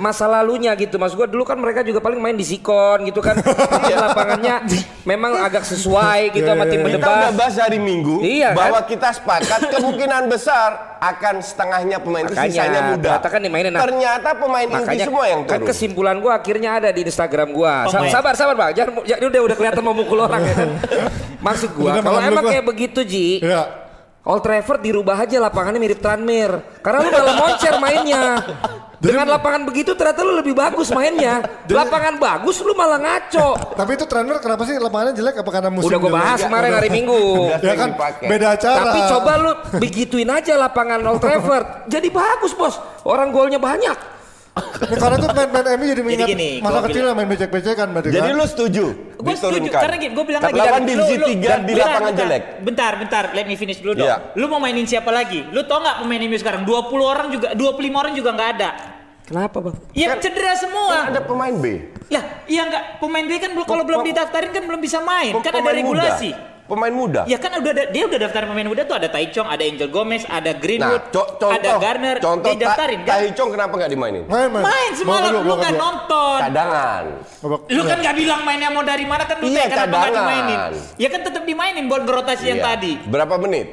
[0.00, 3.36] masa lalunya gitu mas gue dulu kan mereka juga paling main di Sikon gitu kan
[3.76, 4.54] Mungkin lapangannya
[5.02, 6.86] memang agak sesuai gitu Iya, sama iya, tim iya.
[6.86, 8.56] Kita berdebat udah bahas hari Minggu Iya, kan?
[8.56, 13.04] bahwa kita sepakat kemungkinan besar akan setengahnya pemain itu Makanya, sisanya muda.
[13.12, 13.70] ternyata kan dimainin.
[13.70, 15.68] Nah, Ternyata pemain inti makanya semua yang kan turun.
[15.68, 18.08] kesimpulan gue akhirnya ada di Instagram gue Pemain.
[18.10, 20.70] sabar sabar bang jangan jangan udah udah kelihatan mau mukul orang ya kan
[21.46, 22.50] maksud gue kalau emang gua.
[22.50, 23.62] kayak begitu Ji Iya.
[24.22, 28.22] Old Trafford dirubah aja lapangannya mirip Tranmere karena lu dalam moncer mainnya
[29.00, 31.40] dengan lapangan begitu ternyata lu lebih bagus mainnya.
[31.64, 33.72] Lapangan bagus lu malah ngaco.
[33.72, 35.40] Tapi itu trainer kenapa sih lapangannya jelek?
[35.40, 37.20] Apa karena musim udah gue bahas kemarin hari Minggu.
[37.64, 37.96] Ya kan?
[38.20, 38.84] beda acara.
[38.92, 41.88] tapi coba lu begituin aja lapangan Old Trafford.
[41.88, 42.76] Jadi bagus bos.
[43.08, 44.20] Orang golnya banyak.
[44.60, 48.36] Ini karena tuh main-main MU jadi mengingat gini, masa kecil main becek-becekan berarti Jadi kan?
[48.36, 48.84] lu setuju?
[49.16, 49.58] Gue setuju.
[49.70, 52.02] Karena gini, gue bilang Tapi lagi lawan Dan, divisi lu- lu- 3 di bentar, lapangan
[52.02, 52.42] bentar, jelek.
[52.60, 54.10] Bentar, bentar, let me finish dulu dong.
[54.10, 54.16] Iya.
[54.34, 55.46] Lu mau mainin siapa lagi?
[55.54, 56.62] Lu tau nggak pemain MU sekarang?
[56.66, 58.70] 20 orang juga 25 orang juga nggak ada.
[59.30, 59.76] Kenapa bang?
[59.94, 60.90] Ya cedera semua.
[60.90, 61.66] Kan ada pemain B.
[62.10, 65.30] Lah, iya nggak pemain B kan kalau belum didaftarin kan belum bisa main.
[65.38, 66.34] Kan ada regulasi.
[66.34, 66.48] Muda.
[66.66, 67.26] Pemain muda.
[67.26, 69.90] Ya kan udah ada, dia udah daftar pemain muda tuh ada Tai Chong, ada Angel
[69.90, 73.10] Gomez, ada Nah, Greenwood, co- contoh, ada Garner, contoh dia daftarin kan?
[73.12, 74.22] Tai Chong kenapa nggak dimainin?
[74.30, 74.62] Main, main.
[74.62, 75.74] Main semalam, lu kedua.
[75.74, 76.38] nonton.
[76.40, 77.04] Cadangan.
[77.66, 80.14] Lu kan nggak bilang mainnya mau dari mana kan lu Iya, kenapa nggak cadangan.
[80.14, 80.58] dimainin?
[80.94, 82.68] Ya kan tetap dimainin buat berotasi yang Iya.
[82.70, 82.92] tadi.
[83.02, 83.66] Berapa menit?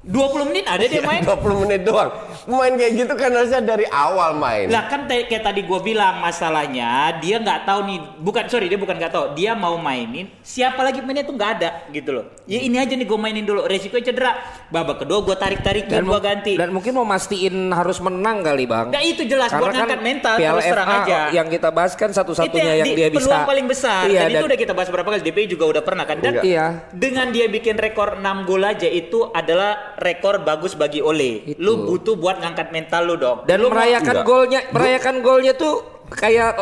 [0.00, 1.20] 20 menit ada dia main.
[1.20, 2.08] 20 menit doang.
[2.48, 4.66] Main kayak gitu kan harusnya dari awal main.
[4.66, 6.88] Lah kan kayak tadi gua bilang masalahnya
[7.20, 10.98] dia nggak tahu nih bukan sorry dia bukan nggak tahu dia mau mainin siapa lagi
[10.98, 14.40] mainnya tuh nggak ada gitu loh ya ini aja nih gua mainin dulu resiko cedera
[14.66, 18.64] babak kedua gua tarik tarikin gua mu- ganti dan mungkin mau mastiin harus menang kali
[18.64, 18.88] bang.
[18.88, 21.20] Nah, itu jelas buat ngangkat mental Piala terus terang FA aja.
[21.30, 23.20] yang kita bahas kan satu-satunya yang di- dia bisa.
[23.20, 25.82] peluang paling besar Iya, dan, itu dan- udah kita bahas berapa kali DPI juga udah
[25.82, 26.88] pernah kan dan Iya.
[26.90, 31.60] dengan dia bikin rekor 6 gol aja itu adalah rekor bagus bagi Ole Itu.
[31.60, 34.26] lu butuh buat ngangkat mental lu dong Dan lu merayakan Enggak.
[34.26, 35.74] golnya, merayakan golnya tuh
[36.10, 36.58] kayak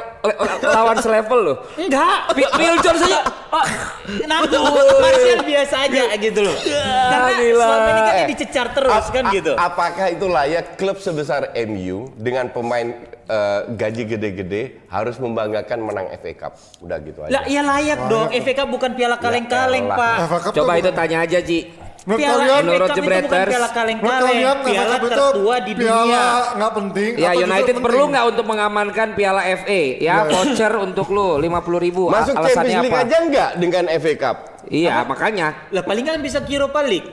[0.63, 1.57] lawan selevel loh.
[1.75, 3.65] enggak Phil Jones aja Oh,
[4.05, 4.61] kenapa?
[5.01, 6.53] Martial biasa aja gitu loh.
[6.53, 7.65] Karena gila.
[7.65, 9.53] selama ini kan Eh, dicecar terus kan gitu.
[9.57, 16.33] Apakah itu layak klub sebesar MU dengan pemain eh, gaji gede-gede harus membanggakan menang FA
[16.37, 16.53] Cup?
[16.79, 17.33] Udah gitu aja.
[17.33, 18.29] Lah iya layak dong.
[18.31, 19.97] FA Cup bukan piala kaleng-kaleng, elah.
[19.97, 20.53] Pak.
[20.53, 21.73] Coba itu tanya aja Ji.
[22.07, 26.25] Piala kalian, menurut Jebreters, piala kaleng-kaleng, piala tertua di piala dunia.
[26.57, 27.11] nggak penting.
[27.19, 32.33] Ya United perlu nggak untuk mengamankan Piala FA ya voucher untuk lu 50 ribu Masuk
[32.39, 33.05] alasannya Champions League apa?
[33.05, 34.37] aja enggak dengan FA Cup?
[34.69, 37.09] Iya makanya Lah paling kan bisa Europa League.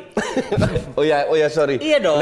[1.00, 1.80] oh ya, oh ya sorry.
[1.80, 2.19] Iya dong.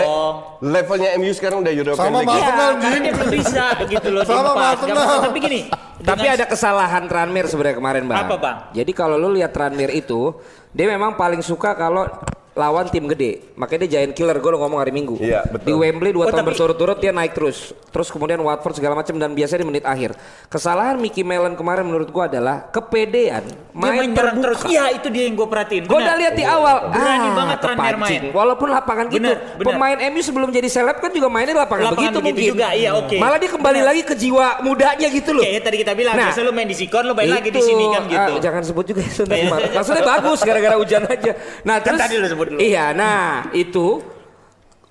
[0.61, 2.29] levelnya MU sekarang udah European Sama League.
[2.29, 3.01] Iya, Arsenal, karena Jin.
[3.03, 4.23] dia belum bisa gitu loh.
[4.25, 5.05] Sama Nggak Arsenal.
[5.25, 5.61] Tapi gini.
[6.03, 8.17] Tapi ada kesalahan Tranmere sebenarnya kemarin bang.
[8.27, 8.57] Apa, Bang?
[8.75, 10.35] Jadi kalau lu lihat Tranmere itu,
[10.75, 12.03] dia memang paling suka kalau
[12.53, 13.53] lawan tim gede.
[13.53, 15.17] Makanya dia giant killer gue ngomong hari Minggu.
[15.17, 15.65] Iya, betul.
[15.65, 17.73] Di Wembley dua Oh, tahun tapi- berturut-turut dia naik terus.
[17.89, 20.13] Terus kemudian Watford segala macam dan biasanya di menit akhir.
[20.47, 24.57] Kesalahan Mickey Mellon kemarin menurut gua adalah kepedean dia main, main nyerang terus.
[24.59, 24.69] terbuka.
[24.69, 25.83] Iya, itu dia yang gue perhatiin.
[25.83, 27.97] Gue udah lihat di awal, Berani ah, banget kepancing.
[27.97, 28.21] main.
[28.31, 29.65] Walaupun lapangan gitu, Bener, bener.
[29.67, 32.51] pemain MU sebelum jadi seleb kan juga mainnya di lapangan, Lapangan begitu, begitu mungkin.
[32.53, 33.17] juga, iya, oke.
[33.17, 33.89] Malah dia kembali Bener.
[33.89, 35.43] lagi ke jiwa mudanya gitu loh.
[35.43, 37.65] Kayak tadi kita bilang, Nah, biasa lu main di Sikon, lu main lagi di Itu,
[37.65, 38.31] sini kan gitu.
[38.31, 39.69] ah, jangan sebut juga itu kemarin.
[39.77, 41.31] Maksudnya bagus gara-gara hujan aja.
[41.63, 42.59] Nah, Kan terus tadi lu sebut dulu.
[42.59, 44.01] Iya, nah itu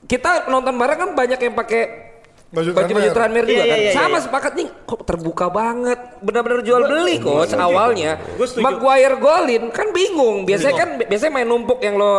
[0.05, 1.83] kita nonton bareng kan banyak yang pakai
[2.53, 3.17] Baju baju-baju Tranmere.
[3.17, 3.79] Tranmere juga Iya, kan.
[3.81, 4.25] iya, iya, Sama iya.
[4.29, 5.99] sepakat nih, kok terbuka banget.
[6.21, 8.21] Benar-benar jual beli coach awalnya.
[8.61, 10.45] Maguire golin kan bingung.
[10.45, 12.13] Biasanya kan biasanya main numpuk yang lo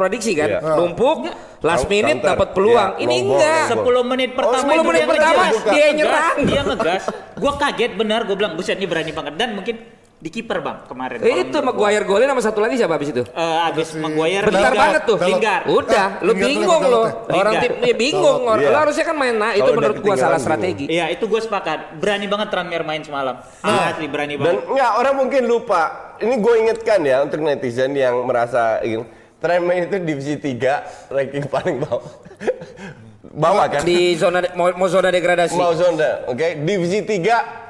[0.00, 0.56] prediksi kan.
[0.56, 0.80] Iya.
[0.80, 1.28] Numpuk,
[1.60, 2.96] last minute dapat peluang.
[2.96, 3.64] Iya, Ini long enggak.
[3.76, 4.00] long ball.
[4.00, 6.36] 10 menit pertama 10 itu menit dia pertama dia Ngegas, nyerang.
[6.48, 7.02] Dia ngegas.
[7.36, 9.76] Gua kaget benar, gua bilang buset ini berani banget dan mungkin
[10.24, 11.20] di kiper Bang kemarin.
[11.20, 11.68] Eh, itu gua.
[11.68, 13.20] Maguire golin sama satu lagi siapa habis itu?
[13.28, 14.80] Eh, abis Maguire Bentar Lingard.
[14.80, 15.18] banget tuh.
[15.20, 15.62] Lingard.
[15.68, 17.02] Udah, Eh, lu Lingard bingung lo.
[17.28, 18.40] Orang tim dia bingung.
[18.40, 18.80] Kalau- Lo iya.
[18.80, 20.40] harusnya kan main nah itu udah menurut gua salah bingung.
[20.40, 20.84] strategi.
[20.88, 22.00] Iya, itu gue sepakat.
[22.00, 23.36] Berani banget Tranmere main semalam.
[23.60, 24.64] Asli berani Dan banget.
[24.64, 25.82] enggak orang mungkin lupa.
[26.16, 29.04] Ini gue ingetkan ya untuk netizen yang merasa ingin
[29.36, 32.08] Tranmere itu divisi 3 ranking paling bawah.
[33.44, 33.82] bawah kan?
[33.82, 35.52] Di zona mau, mau zona degradasi.
[35.52, 36.64] Mau zona, oke?
[36.64, 37.63] Divisi 3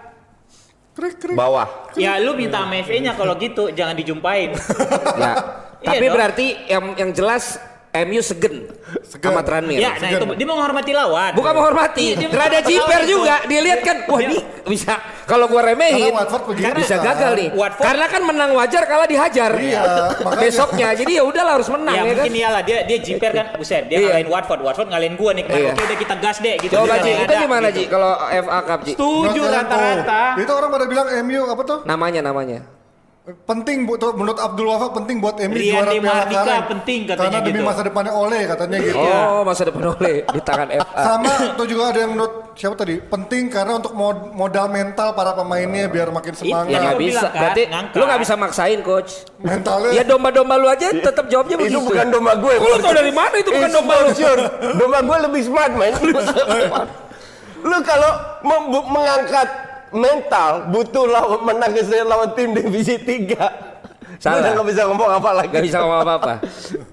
[0.94, 1.34] Krik, krik.
[1.34, 1.90] bawah.
[1.98, 4.54] Ya lu minta sama FA-nya kalau gitu jangan dijumpain.
[5.18, 5.34] Ya.
[5.84, 6.14] Iya Tapi dong.
[6.16, 7.60] berarti yang yang jelas
[7.94, 8.66] MU segen,
[9.06, 9.78] sama Tranmere.
[9.78, 11.30] ya, nah itu dia mau menghormati lawan.
[11.30, 13.38] Bukan menghormati, Iya, dia rada jiper juga.
[13.38, 13.46] Coach.
[13.46, 17.14] Dia lihat kan, wah Dia- ini bisa kalau gua remehin Karena bisa kan?
[17.14, 17.48] gagal nih.
[17.54, 19.50] Watford- Karena kan menang wajar kalah dihajar.
[19.54, 19.82] Iya.
[20.36, 20.90] Besoknya.
[20.92, 22.14] Jadi ya udahlah harus menang Ya, ya, kan.
[22.18, 24.06] mungkin iyalah dia dia jiper kan buset dia Iya.
[24.10, 25.72] ngalahin Watford Watford ngalahin gua nih kemarin Iya.
[25.72, 27.78] oke udah kita gas deh gitu Coba Dia Ji, itu gimana gitu.
[27.78, 28.92] Ji kalau FA Cup Ji?
[28.92, 31.78] setuju rata-rata Itu orang pada bilang MU apa tuh?
[31.86, 32.58] Namanya namanya.
[33.24, 36.64] Penting bu- tuh, menurut Abdul Wafak penting buat MU Rian juara Piala Kaleng.
[36.68, 37.64] penting katanya Karena demi gitu.
[37.64, 39.00] masa depannya Ole katanya gitu.
[39.00, 41.00] Oh, masa depan oleh di tangan FA.
[41.00, 43.00] Sama tuh juga ada yang menurut siapa tadi?
[43.00, 46.68] Penting karena untuk mod- modal mental para pemainnya biar makin semangat.
[46.68, 47.00] Ya nggak bisa.
[47.00, 47.96] bilang kan, Berarti ngangkat.
[47.96, 49.12] lu nggak bisa maksain coach.
[49.40, 51.80] Mentalnya Ya domba-domba lu aja tetap jawabnya begitu.
[51.80, 52.54] Itu bukan domba gue.
[52.60, 54.08] Lu tau dari mana itu bukan domba lu?
[54.76, 55.92] Domba gue lebih smart, man.
[57.72, 58.12] lu kalau
[58.84, 59.48] mengangkat
[59.94, 61.72] mental butuh lawan menang
[62.04, 63.63] lawan tim divisi 3.
[64.16, 64.40] Salah.
[64.40, 65.50] Udah nggak bisa ngomong apa lagi.
[65.50, 66.32] Gak bisa ngomong apa-apa.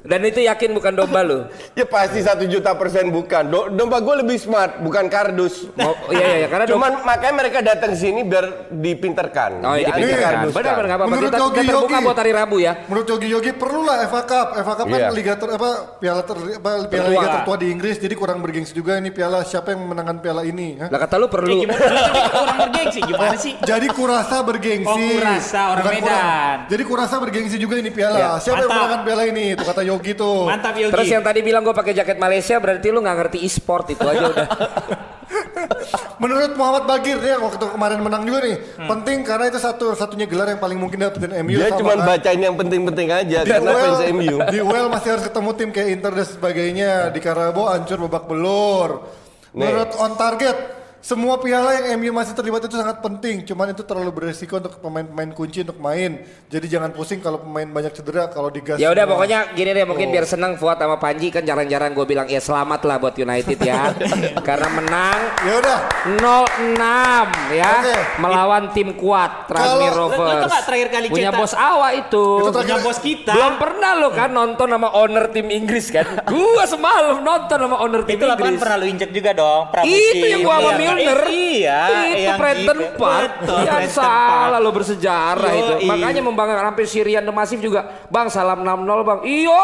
[0.01, 1.39] Dan itu yakin bukan domba lu.
[1.71, 3.43] Ya pasti satu juta persen bukan.
[3.45, 5.69] Do- domba gue lebih smart, bukan kardus.
[5.73, 9.51] Mau, iya iya iya, karena domba Cuman makanya mereka datang sini biar dipinterkan.
[9.61, 10.01] Oh, iya, dipinterkan.
[10.41, 10.57] Dianti-karduskan.
[10.57, 11.11] Benar benar nggak apa-apa.
[11.11, 12.05] Menurut Kita, Yogi kita terbuka Yogi.
[12.05, 12.73] buat hari Rabu ya.
[12.85, 14.47] Menurut Yogi Yogi perlulah FA Cup.
[14.57, 14.97] FA Cup Iya.
[14.97, 17.13] kan liga ter, apa piala ter, apa, piala Tertua.
[17.13, 20.75] liga tertua di Inggris jadi kurang bergengsi juga ini piala siapa yang memenangkan piala ini?
[20.75, 21.53] Lah kata lu perlu.
[21.53, 21.79] gimana?
[21.79, 23.53] Lu tadi kurang bergengsi gimana sih?
[23.61, 24.89] Jadi kurasa bergengsi.
[24.89, 26.03] Oh, Kurasa, orang Bukan Medan.
[26.03, 26.57] kurang.
[26.67, 28.15] Jadi kurasa bergengsi juga ini piala.
[28.15, 28.77] Ya, Siapa yang mantap.
[28.77, 29.43] memenangkan piala ini?
[29.57, 30.47] Itu kata Yogi tuh.
[30.47, 30.93] Mantap Yogi.
[30.93, 34.25] Terus yang tadi bilang gue pakai jaket Malaysia berarti lu nggak ngerti e-sport itu aja
[34.29, 34.47] udah.
[36.21, 38.55] Menurut Muhammad Bagir dia waktu kemarin menang juga nih.
[38.77, 38.89] Hmm.
[38.93, 42.05] Penting karena itu satu satunya gelar yang paling mungkin dapetin MU Dia cuma kan.
[42.05, 44.35] bacain yang penting-penting aja di karena UEL, fans MU.
[44.53, 46.91] di UEL masih harus ketemu tim kayak Inter dan sebagainya.
[47.09, 48.89] Di Karabo hancur babak belur.
[49.51, 50.55] Menurut on target,
[51.01, 53.41] semua piala yang MU masih terlibat itu sangat penting.
[53.43, 56.21] Cuman itu terlalu beresiko untuk pemain-pemain kunci untuk main.
[56.45, 58.77] Jadi jangan pusing kalau pemain banyak cedera kalau digas.
[58.77, 62.25] Ya udah pokoknya gini deh mungkin biar senang Fuad sama Panji kan jarang-jarang gue bilang
[62.25, 63.89] ya selamat lah buat United ya.
[64.47, 65.79] Karena menang Ya udah.
[66.21, 66.77] 0-6
[67.51, 67.95] ya Oke.
[68.17, 70.45] melawan tim kuat Tranmere Kalau- Rovers.
[70.45, 72.25] nggak terakhir kali Punya cetak- bos awa itu.
[72.39, 73.33] Itu Punya bos kita.
[73.33, 76.05] Belum pernah lo kan nonton sama owner tim Inggris kan?
[76.29, 78.61] gua semalam nonton sama owner tim Itu lapangan Inggris.
[78.61, 79.61] pernah lu injek juga dong.
[79.71, 80.13] pramusim.
[80.13, 81.21] Itu yang gua sama Iya, Milner.
[81.27, 81.79] Iya.
[81.81, 82.97] Itu yang Preston gitu.
[82.97, 83.31] Park.
[83.37, 84.61] Betul, Yang Preston salah Park.
[84.61, 85.73] lo bersejarah itu.
[85.83, 87.81] Makanya membanggakan sampai Syrian The Massive juga.
[88.07, 89.19] Bang salam 6-0 bang.
[89.23, 89.59] Iyo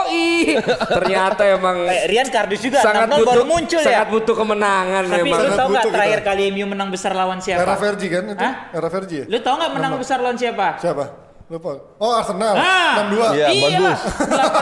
[0.97, 4.03] Ternyata emang Eh, Rian Kardus juga sangat 6-0 butuh baru muncul sangat ya.
[4.07, 5.27] butuh kemenangan Tapi memang.
[5.29, 6.29] lu Sangat tau nggak butuh terakhir kita.
[6.29, 7.73] kali MU menang besar lawan Era siapa?
[7.77, 8.39] Vergi kan itu?
[8.39, 8.53] Hah?
[8.71, 9.25] Era Vergi ya?
[9.27, 10.67] Lu tau nggak menang besar lawan siapa?
[10.77, 11.05] Siapa?
[11.47, 11.79] Lupa.
[11.95, 12.59] Oh Arsenal.
[12.59, 13.07] Ah.
[13.07, 13.39] 6-2.
[13.39, 13.99] Iya, bagus.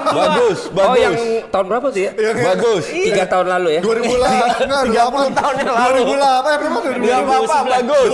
[0.05, 0.85] Bagus, bagus.
[0.85, 1.15] Oh yang
[1.49, 2.11] tahun berapa tuh ya?
[2.45, 2.83] bagus.
[2.93, 3.81] Tiga tahun lalu ya?
[3.81, 5.99] 2008 enggak 30 tahun yang lalu.
[6.13, 8.09] 2008 ya berapa Gak apa-apa, 2011 bagus.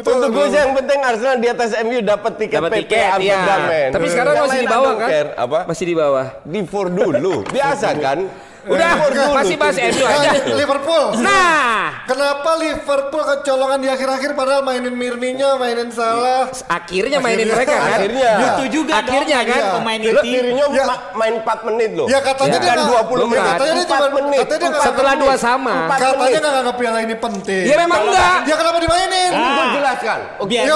[0.00, 3.10] Itu Untuk gue sih yang penting Arsenal di atas MU dapat tiket Dapat PP tiket
[3.20, 3.38] ya.
[3.68, 3.88] Men.
[3.92, 5.08] Tapi sekarang Yang masih lain di bawah kan?
[5.12, 5.30] care.
[5.36, 5.58] Apa?
[5.68, 6.26] Masih di bawah.
[6.40, 7.34] Di for dulu.
[7.52, 8.18] Biasa kan?
[8.66, 8.92] Udah,
[9.32, 10.30] masih bahas MU Nah, aja.
[10.52, 11.04] Liverpool.
[11.18, 16.50] Nah, Kenapa Liverpool kecolongan di akhir-akhir padahal mainin Mirninya, mainin Salah.
[16.66, 17.98] akhirnya mainin mereka kan?
[17.98, 18.30] Akhirnya.
[18.44, 19.62] Itu juga Akhirnya kan?
[19.76, 20.28] pemain Lo inti.
[20.28, 20.84] dirinya Ya.
[20.84, 22.06] ma- main 4 menit loh.
[22.06, 22.50] Ya katanya Ya.
[22.56, 23.30] dia Bukan nggak- 20 menit.
[23.36, 23.50] Bukan.
[23.52, 24.38] Katanya dia 4 cuma menit.
[24.40, 25.74] katanya dia nggak Setelah dua sama.
[25.88, 26.34] Katanya menit.
[26.36, 27.62] nggak nganggap piala ini penting.
[27.64, 28.36] Ya memang enggak.
[28.42, 29.30] Dia kenapa dimainin?
[29.32, 30.18] Ini gue jelaskan.
[30.36, 30.48] Oke.
[30.48, 30.74] Biar, Ya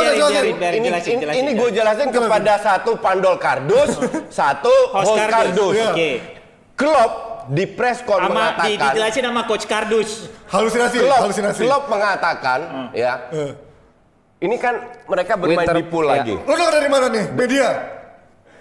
[0.53, 1.17] biarin, jelasin.
[1.17, 3.91] ini gue jelasin kepada satu pandol kardus,
[4.33, 5.75] satu Host kardus.
[5.75, 5.91] Iya.
[5.91, 6.11] Oke.
[6.75, 7.13] Klopp
[7.51, 10.11] di press con Sama di, mengatakan dijelasin sama coach Kardus.
[10.47, 11.63] Halusinasi, Klopp, halusinasi.
[11.67, 12.59] Klopp mengatakan
[12.95, 13.13] ya.
[13.31, 13.53] Eh.
[14.41, 14.75] Ini kan
[15.05, 16.11] mereka bermain Winter- di pool ya.
[16.17, 16.35] lagi.
[16.39, 17.25] Lo denger dari mana nih?
[17.35, 17.69] Media.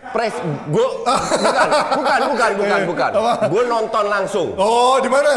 [0.10, 0.34] Press
[0.68, 0.88] gue
[1.46, 3.10] bukan bukan bukan bukan bukan.
[3.14, 3.34] Apa?
[3.48, 4.48] Gue nonton langsung.
[4.58, 5.34] Oh, di mana?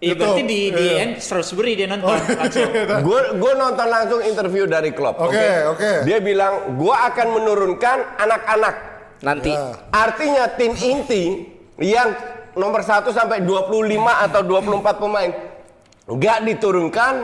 [0.00, 0.94] Iya berarti di di Iya.
[1.04, 2.70] end Shrewsbury dia nonton langsung.
[3.04, 5.20] Gue gue nonton langsung interview dari Klopp.
[5.20, 5.90] Oke, oke.
[6.02, 8.74] Dia bilang gue akan menurunkan anak-anak.
[9.20, 9.52] Nanti.
[9.52, 9.76] Ya.
[9.92, 11.44] Artinya tim inti
[11.76, 12.16] yang
[12.54, 13.70] nomor 1 sampai 25
[14.26, 15.30] atau 24 pemain
[16.10, 17.14] nggak diturunkan,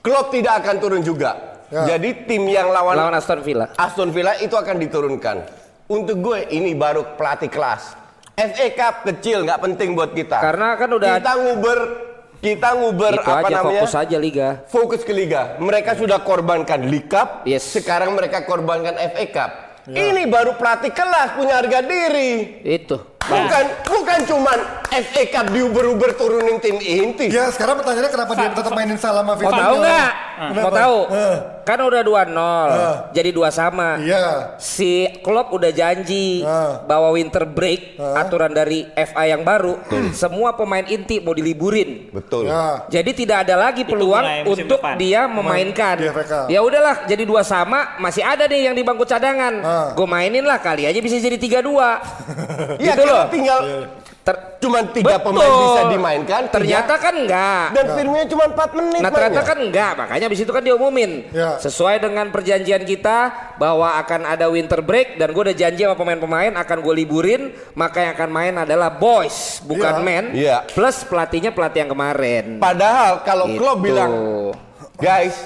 [0.00, 1.60] Klopp tidak akan turun juga.
[1.68, 1.96] Ya.
[1.96, 3.72] Jadi tim yang lawan, Lawan Aston Villa.
[3.74, 5.36] Aston Villa itu akan diturunkan.
[5.84, 7.96] Untuk gue ini baru pelatih kelas.
[8.34, 10.40] FA Cup kecil nggak penting buat kita.
[10.40, 11.78] Karena kan udah- kita nguber
[12.44, 13.80] kita nguber Itu apa aja namanya?
[13.80, 14.48] fokus aja liga.
[14.68, 15.56] Fokus ke liga.
[15.56, 17.64] Mereka sudah korbankan League Cup, Yes.
[17.64, 19.50] sekarang mereka korbankan FA Cup.
[19.84, 22.60] Ini baru pelatih kelas punya harga diri.
[22.64, 23.13] Itu.
[23.24, 24.58] Bukan bukan cuman
[24.94, 27.26] FA Cup diuber-uber turunin tim inti.
[27.28, 30.10] Ya, sekarang pertanyaannya kenapa dia tetap mainin Salah sama Mau tahu nggak?
[30.54, 30.98] Mau tahu?
[31.64, 32.28] Kan udah 2-0.
[32.76, 32.96] Eh.
[33.16, 33.96] Jadi dua sama.
[33.96, 34.52] Iya.
[34.60, 36.72] Si Klopp udah janji Eh.
[36.84, 39.80] bahwa winter break aturan dari FA yang baru
[40.12, 42.12] semua pemain inti mau diliburin.
[42.12, 42.46] Betul.
[42.46, 42.84] Ya.
[42.92, 44.94] Jadi tidak ada lagi peluang untuk depan.
[45.00, 45.96] dia memainkan.
[46.46, 49.54] Ya udahlah, jadi dua sama, masih ada nih yang di bangku cadangan.
[49.64, 49.88] Ah.
[49.96, 51.64] Gue mainin lah kali aja bisa jadi 3-2.
[52.84, 53.24] Iya, gitu loh.
[53.24, 53.58] karena tinggal
[54.24, 55.36] Ter- cuman tiga Betul.
[55.36, 56.42] pemain bisa dimainkan.
[56.42, 56.54] tiga.
[56.56, 57.66] Ternyata kan enggak.
[57.70, 59.00] dan Firmino cuma 4 menit.
[59.00, 59.44] Nah ternyata mainnya.
[59.44, 61.60] kan enggak, makanya abis itu kan diumumin Ya.
[61.60, 63.18] Sesuai dengan perjanjian kita
[63.54, 67.42] bahwa akan ada winter break Dan gue udah janji sama pemain-pemain akan gue liburin
[67.74, 70.00] Maka yang akan main adalah boys, bukan Ya.
[70.00, 70.56] men Iya.
[70.66, 73.60] Plus pelatihnya pelatih yang kemarin Padahal kalau Gitu.
[73.60, 74.12] Klopp bilang,
[74.96, 75.36] guys,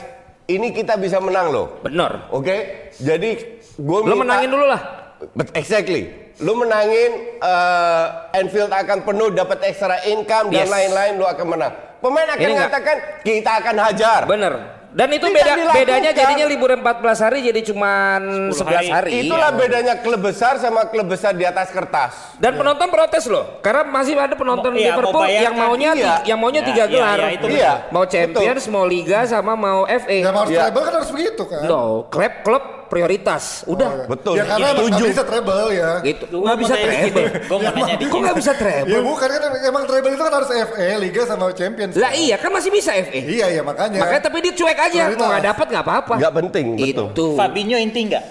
[0.47, 1.83] ini kita bisa menang loh.
[1.83, 2.55] Bener Oke,
[2.95, 4.98] jadi gue Lo menangin dulu lah
[5.35, 6.11] But exactly.
[6.39, 10.71] Lu menangin eh, Anfield akan penuh dapat extra income dan Yes.
[10.71, 11.75] lain-lain lu akan menang.
[11.99, 14.21] Pemain akan Ini mengatakan kita akan hajar.
[14.25, 14.55] Bener
[14.89, 15.77] Dan itu Tidak beda dilakukan.
[15.77, 19.61] bedanya jadinya liburan 14 hari jadi cuman 11 hari, Itulah Iya.
[19.61, 22.17] bedanya klub besar sama klub besar di atas kertas.
[22.37, 25.45] Dan penonton protes loh, karena masih ada penonton Mau- iya, mau Liverpool bayangkan.
[25.45, 26.15] yang maunya Iya.
[26.25, 27.77] yang maunya Ya, tiga iya, gelar, iya, itu betul.
[27.93, 30.19] mau Champions, mau Liga, sama mau FA.
[30.19, 30.73] Ya harus Ya.
[30.73, 31.63] kan harus begitu kan?
[31.69, 33.63] No, klub klub prioritas.
[33.69, 33.89] Udah.
[33.89, 34.07] Oh, iya.
[34.09, 34.35] Betul.
[34.35, 35.91] Ya karena nggak bisa treble ya.
[36.03, 36.25] Gitu.
[36.33, 36.99] Gua Nggak bisa treble.
[36.99, 37.49] dikit.
[37.49, 38.13] Gua mau nanya dikit.
[38.13, 38.91] Kok nggak bisa treble?
[38.91, 41.95] Ya bukan kan emang treble itu kan harus FA, Liga sama Champions.
[41.95, 43.21] Lah iya kan masih bisa FA.
[43.21, 44.01] Iya iya makanya.
[44.03, 45.21] Makanya tapi dia cuek aja, Prioritas.
[45.21, 46.15] mau nggak dapat nggak apa-apa.
[46.19, 47.07] Nggak penting, betul.
[47.13, 47.27] Itu.
[47.37, 48.25] Fabinho inti nggak?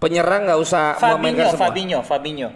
[0.00, 1.60] Penyerang nggak usah Fabinho, memainkan semua.
[1.60, 2.48] Fabinho, Fabinho.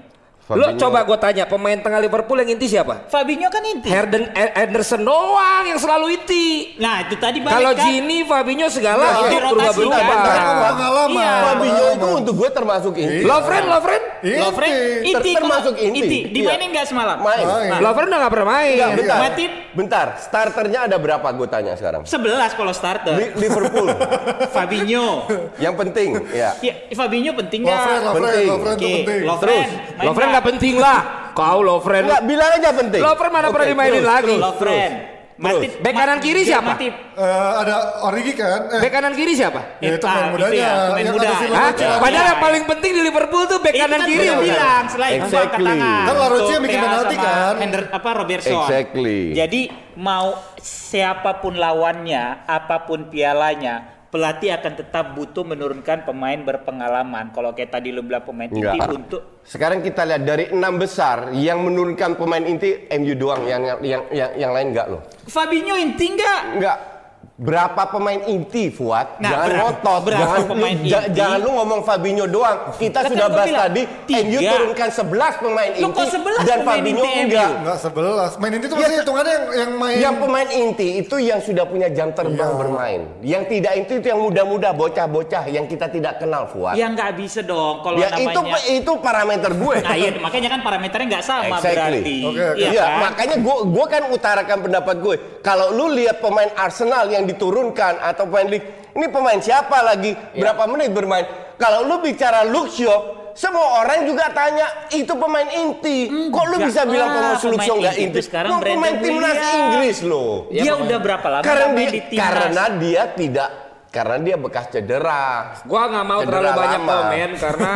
[0.45, 0.77] Lo Fabinho.
[0.77, 3.09] coba gue tanya pemain tengah Liverpool yang inti siapa?
[3.09, 3.89] Fabinho kan inti.
[3.89, 6.77] Herden eh, Henderson doang yang selalu inti.
[6.77, 7.89] Nah itu tadi balik Kalau kan.
[7.89, 9.97] Gini, Fabinho segala Nah, itu berubah-berubah.
[9.97, 10.61] Kan Nah.
[10.69, 11.17] pengalaman.
[11.17, 11.33] Iya.
[11.41, 13.25] Fabinho itu untuk gue termasuk inti.
[13.25, 14.37] Lovren, Lovren, Inti.
[14.37, 14.73] Lovren
[15.03, 15.81] inti Ter- termasuk kok.
[15.83, 16.19] inti.
[16.29, 17.17] Dimainin nggak semalam?
[17.19, 17.41] Main.
[17.41, 17.71] Main.
[17.73, 18.73] Nah, Lovren udah nggak pernah main.
[18.75, 19.19] Enggak, bentar.
[19.19, 19.51] Matip.
[19.75, 22.05] Bentar, starternya ada berapa gue tanya sekarang?
[22.05, 22.21] 11
[22.53, 23.17] kalau starter.
[23.17, 23.89] Li- Liverpool.
[24.55, 25.25] Fabinho.
[25.57, 26.53] yang penting, ya.
[26.61, 27.75] Ya, Fabinho penting nggak?
[27.75, 28.47] Lovren, Lovren, Penting.
[28.47, 29.23] Lovren penting.
[29.25, 29.65] Lovren.
[29.65, 31.01] Terus, Lovren nggak penting lah.
[31.31, 32.03] Kau Lovren.
[32.05, 32.99] Enggak, bilang aja penting.
[33.01, 34.35] Lovren mana Oke, pernah dimainin terus, lagi?
[34.37, 34.93] Lovren.
[34.93, 35.13] terus.
[35.35, 35.83] Matip.
[35.83, 36.79] Bek kanan kiri siapa?
[36.79, 36.95] Matip.
[36.95, 37.27] Eh,
[37.59, 37.75] ada
[38.07, 38.71] Origi kan?
[38.71, 39.83] Eh, Bek kanan kiri siapa?
[39.83, 40.55] ya itu Ah, main itu mudanya.
[40.55, 41.27] ya, pemain yang muda.
[41.27, 41.71] Hah?
[41.99, 44.27] Padahal yang paling penting di Liverpool tuh bek kanan kan kiri.
[44.31, 44.43] bukan?
[44.47, 45.67] bilang selain Exactly.
[45.67, 46.07] tangan.
[46.07, 47.55] Kan Larouci yang bikin penalti kan?
[47.59, 48.63] Hender, apa Robertson.
[48.63, 49.21] Exactly.
[49.35, 49.61] Jadi
[49.97, 50.27] mau
[50.57, 57.35] siapa pun lawannya, apa pun pialanya, pelatih akan tetap butuh menurunkan pemain berpengalaman.
[57.35, 58.95] Kalau kayak tadi lu bilang pemain inti Enggak.
[58.95, 63.79] untuk Sekarang kita lihat dari enam besar yang menurunkan pemain inti MU doang, yang yang
[63.83, 65.03] yang yang, yang lain enggak loh.
[65.27, 66.41] Fabinho inti nggak?
[66.55, 66.94] Enggak.
[67.35, 69.19] Berapa pemain inti Fuad?
[69.19, 71.19] Nah, jangan berapa- ngotot, berapa jangan pemain lu, ja- inti?
[71.19, 72.59] jangan lu ngomong Fabinho doang.
[72.79, 74.23] Kita Lah, sudah kan bahas bilang, tadi tiga.
[74.23, 77.51] MU turunkan 11 pemain Lu inti kok 11 dan pemain Fabinho inti enggak.
[77.59, 78.31] Enggak sebelas.
[78.39, 79.97] Main inti itu Ya, maksudnya hitungannya yang, yang main.
[79.99, 82.55] Yang pemain inti itu yang sudah punya jam terbang Iya.
[82.57, 83.01] bermain.
[83.21, 86.79] Yang tidak inti itu yang muda-muda, bocah-bocah yang kita tidak kenal Fuad.
[86.79, 88.63] Ya nggak bisa dong kalau Ya itu namanya.
[88.65, 89.75] itu parameter gue.
[89.83, 91.99] Nah iya makanya kan parameternya nggak sama Exactly.
[91.99, 92.17] berarti.
[92.23, 92.61] Oke, oke.
[92.61, 92.99] Iya Iya, kan?
[93.03, 95.15] makanya gue gua kan utarakan pendapat gue.
[95.43, 100.13] Kalau lu lihat pemain Arsenal yang diturunkan atau pemain league, ini pemain siapa lagi?
[100.13, 100.41] Iya.
[100.41, 101.25] Berapa menit bermain?
[101.55, 102.95] Kalau lu bicara Luxio,
[103.35, 106.31] semua orang juga tanya itu pemain inti.
[106.31, 109.39] Kok lu bisa bilang pemain Luxio nggak inti sekarang Lu pemain timnas.
[109.55, 110.47] Inggris loh.
[110.51, 112.23] Dia udah berapa lama Karena dia di timnas?
[112.31, 113.49] karena dia tidak
[113.95, 115.55] karena dia bekas cedera.
[115.63, 116.95] Gua nggak mau Cedera terlalu banyak lama.
[116.99, 117.71] komen karena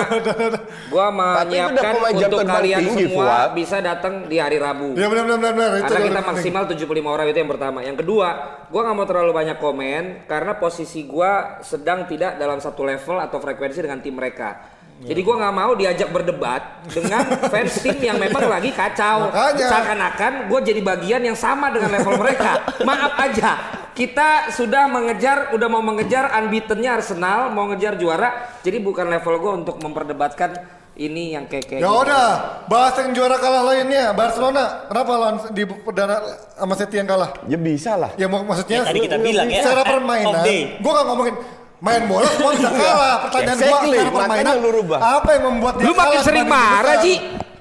[0.93, 3.49] gua menyiapkan untuk kalian tinggi, semua Fuad.
[3.55, 4.99] bisa datang di hari Rabu.
[4.99, 6.27] Ya benar benar benar Karena kita penting.
[6.27, 7.79] maksimal 75 orang itu yang pertama.
[7.87, 8.29] Yang kedua,
[8.67, 13.39] gua nggak mau terlalu banyak komen karena posisi gua sedang tidak dalam satu level atau
[13.39, 14.75] frekuensi dengan tim mereka.
[14.99, 17.23] Jadi gua nggak mau diajak berdebat dengan
[17.55, 19.31] fans tim yang memang lagi kacau.
[19.55, 22.67] Seakan-akan gue jadi bagian yang sama dengan level mereka.
[22.89, 28.31] Maaf aja, kita sudah mengejar, udah mau mengejar unbeatennya Arsenal, mau ngejar juara.
[28.63, 30.55] Jadi bukan level gue untuk memperdebatkan
[30.95, 31.81] ini yang kayak kayak.
[31.83, 32.03] Ya gitu.
[32.07, 32.27] udah,
[32.71, 34.15] bahas yang juara kalah lainnya.
[34.15, 36.17] Barcelona, kenapa lawan di perdana
[36.55, 37.35] sama City yang kalah?
[37.51, 38.15] Ya bisa lah.
[38.15, 40.43] Ya mak- maksudnya Ya, tadi kita bilang ya, secara end permainan,
[40.79, 41.35] gue gak ngomongin
[41.79, 43.15] main bola semua bisa kalah.
[43.27, 44.99] Pertanyaan gue Exactly, secara permainan, lu rubah.
[45.03, 46.97] apa yang membuat dia Lu makin kalah sering dibanding tim marah?
[47.03, 47.15] Ji.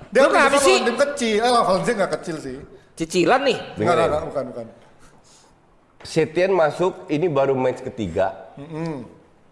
[0.08, 0.76] Dia Lu kenapa sih?
[0.86, 2.56] tim kecil, eh lah Valencia gak kecil sih.
[2.94, 3.58] Cicilan nih.
[3.74, 4.66] Enggak, enggak, enggak, bukan, bukan.
[6.08, 8.48] Setien masuk ini baru match ketiga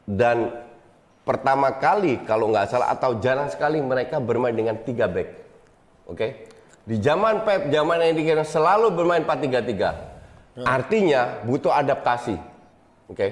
[0.07, 0.55] dan
[1.27, 5.29] pertama kali kalau nggak salah atau jarang sekali mereka bermain dengan tiga back,
[6.07, 6.27] oke?
[6.85, 10.63] Di zaman Pep, zaman yang dikira selalu bermain 4-3-3.
[10.63, 12.37] Artinya butuh adaptasi,
[13.11, 13.27] oke?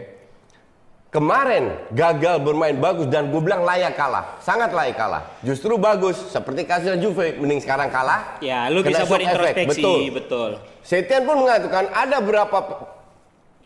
[1.14, 5.22] Kemarin gagal bermain bagus dan gue bilang layak kalah, sangat layak kalah.
[5.46, 8.42] Justru bagus, seperti kasusnya Juve, mending sekarang kalah.
[8.42, 10.00] Ya, lu kena bisa buat introspeksi, betul.
[10.12, 10.50] betul.
[10.82, 12.78] Setien pun mengatakan ada beberapa p-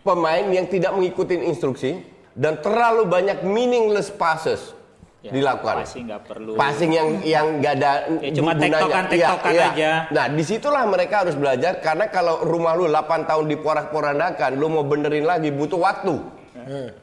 [0.08, 2.00] pemain yang tidak mengikuti instruksi
[2.32, 4.78] dan terlalu banyak meaningless passes
[5.18, 5.82] Ya, dilakukan.
[5.82, 6.52] Passing nggak perlu.
[6.54, 7.92] Passing yang yang nggak ada
[8.22, 8.80] Ya, cuma gunanya.
[8.80, 9.68] tektokan, tektokan iya.
[9.74, 9.92] aja.
[10.14, 14.86] Nah, di situlah mereka harus belajar karena kalau rumah lu 8 tahun diporak-porandakan, lu mau
[14.86, 16.16] benerin lagi butuh waktu.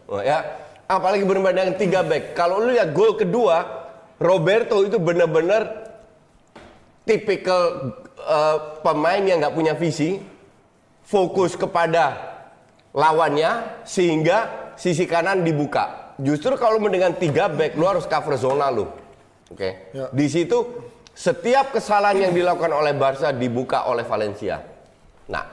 [0.07, 0.47] Oh, ya,
[0.87, 2.39] apalagi bermain dengan tiga back.
[2.39, 3.83] Kalau lu lihat gol kedua,
[4.23, 5.91] Roberto itu bener-bener
[7.03, 10.23] tipikal eh, pemain yang nggak punya visi,
[11.03, 12.34] fokus kepada
[12.95, 16.14] lawannya sehingga sisi kanan dibuka.
[16.22, 18.86] Justru kalau dengan tiga back lu harus cover zona lu.
[19.51, 19.90] Oke.
[19.90, 20.07] Ya.
[20.14, 20.62] Di situ
[21.11, 24.62] setiap kesalahan yang dilakukan oleh Barca dibuka oleh Valencia.
[25.26, 25.45] Nah,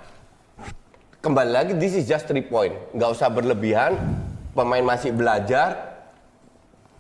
[1.18, 2.78] kembali lagi this is just three point.
[2.94, 3.98] Nggak usah berlebihan.
[4.54, 5.90] Pemain masih belajar.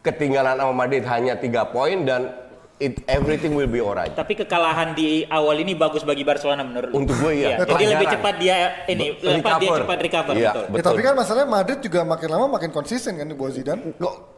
[0.01, 2.33] Ketinggalan sama Madrid hanya tiga poin dan
[2.81, 4.09] it, everything will be alright.
[4.11, 6.95] Tapi kekalahan di awal ini bagus bagi Barcelona menurut lu?
[6.97, 7.61] Untuk gue iya.
[7.61, 8.57] Jadi lebih cepat dia
[8.87, 9.79] ini apa dia Recover.
[9.79, 10.63] cepat recover Iya, betul.
[10.63, 10.85] Ya, betul.
[10.89, 13.93] tapi kan masalahnya Madrid juga makin lama makin konsisten kan di bawah Zidane.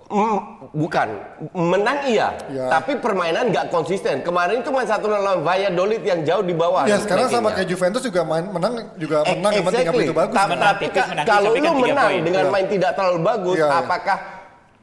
[0.05, 0.37] Mm,
[0.75, 1.07] bukan
[1.55, 2.69] menang iya, Ya.
[2.69, 4.21] tapi permainan nggak konsisten.
[4.21, 6.85] Kemarin cuma satu lawan Valladolid yang jauh di bawah.
[6.85, 10.05] Ya sekarang sama kayak Juventus juga main menang juga menang yang penting exactly.
[10.05, 10.35] itu bagus.
[10.35, 12.21] Ta- Tapi tipis, kalau tapi lu tiga menang poin.
[12.21, 12.51] dengan Iya.
[12.51, 13.79] main tidak terlalu bagus, Iya, iya.
[13.79, 14.17] apakah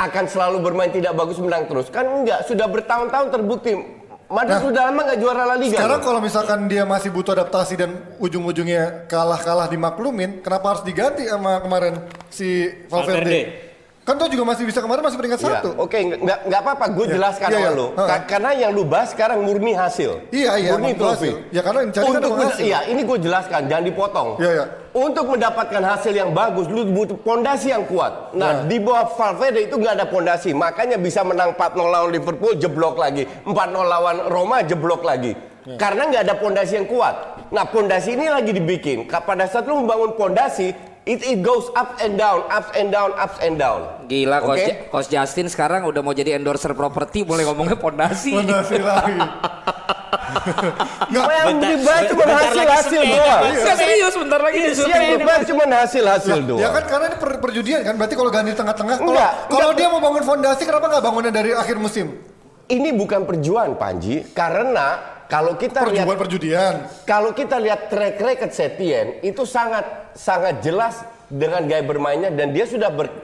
[0.01, 1.93] akan selalu bermain tidak bagus menang terus.
[1.93, 4.01] Kan enggak, sudah bertahun-tahun terbukti.
[4.31, 5.75] Madrid Nah, sudah lama nggak juara La Liga.
[5.75, 6.07] Sekarang loh.
[6.07, 11.99] kalau misalkan dia masih butuh adaptasi dan ujung-ujungnya kalah-kalah dimaklumin, kenapa harus diganti sama kemarin
[12.31, 13.27] si Valverde?
[13.27, 13.70] Valverde.
[14.11, 15.71] Kan tuh juga masih bisa kemarin masih peringkat Iya, satu.
[15.79, 16.85] Oke, nggak nggak apa-apa.
[16.91, 17.15] Gue Iya.
[17.15, 17.49] jelaskan
[17.79, 17.87] lu.
[17.95, 18.03] Ha.
[18.11, 20.27] Ka- karena yang lu bahas sekarang murni hasil.
[20.35, 21.31] Iya, iya, Murni trofi.
[21.31, 21.55] hasil.
[21.55, 22.65] Ya, karena yang cari kan Untuk hasil.
[22.67, 23.61] Iya, ini gue jelaskan.
[23.71, 24.29] Jangan dipotong.
[24.43, 24.65] Iya, iya.
[24.91, 28.35] Untuk mendapatkan hasil yang bagus, lu butuh pondasi yang kuat.
[28.35, 28.67] Nah, Iya.
[28.67, 30.51] di bawah Valverde itu nggak ada pondasi.
[30.51, 33.31] Makanya bisa menang 4-0 lawan Liverpool, jeblok lagi.
[33.47, 35.39] 4-0 lawan Roma, jeblok lagi.
[35.63, 35.79] Iya.
[35.79, 37.15] Karena nggak ada pondasi yang kuat.
[37.55, 39.07] Nah, pondasi ini lagi dibikin.
[39.07, 40.75] Pada saat lu membangun pondasi,
[41.11, 44.07] it, it goes up and down, up and down, up and down.
[44.07, 44.63] Gila, Coach, Oke?
[44.65, 48.31] Ja- Coach Justin sekarang udah mau jadi endorser properti, mulai ngomongnya pondasi.
[48.33, 49.19] Fondasi lagi.
[51.11, 53.43] Apa yang dibahas cuma bentar lagi hasil-hasil sepeda, doang.
[53.51, 54.91] Enggak serius, bentar lagi Ini disuruh.
[54.91, 56.73] Yang dibahas cuma hasil-hasil ya doang.
[56.73, 60.01] kan karena ini per perjudian kan, berarti kalau ganti tengah-tengah, kalau Enggak, kalau dia mau
[60.01, 62.07] bangun fondasi, kenapa nggak bangunnya dari akhir musim?
[62.71, 66.75] Ini bukan perjuangan Panji, karena kalau kita lihat Perjudian.
[67.07, 72.67] Kalau kita lihat track record Setien itu sangat sangat jelas dengan gaya bermainnya dan dia
[72.67, 73.15] sudah ber-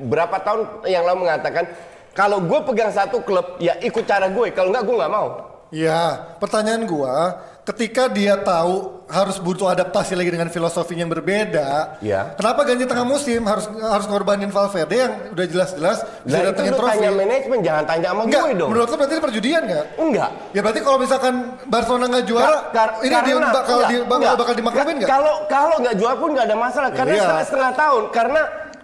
[0.00, 1.68] berapa tahun yang lalu mengatakan
[2.16, 5.28] kalau gue pegang satu klub ya ikut cara gue kalau nggak gue nggak mau.
[5.70, 12.32] Ya, pertanyaan gua, ketika dia tahu harus butuh adaptasi lagi dengan filosofi yang berbeda, Ya.
[12.32, 16.90] kenapa ganti tengah musim harus harus ngorbanin Valverde yang udah jelas-jelas bisa datengin lu trofi?
[16.96, 19.86] tanya manajemen jangan tanya sama Enggak, gue dong menurut lo berarti ini perjudian nggak?
[19.98, 21.34] enggak Ya berarti kalau misalkan
[21.64, 24.34] Barcelona nggak juara, Kar- kar- ini dia karena- bakal enggak, di, bakal, enggak.
[24.36, 25.10] bakal dimaklumin nggak?
[25.10, 27.22] Kalau kalau nggak jual pun nggak ada masalah karena Iya.
[27.24, 28.40] setengah, setengah tahun karena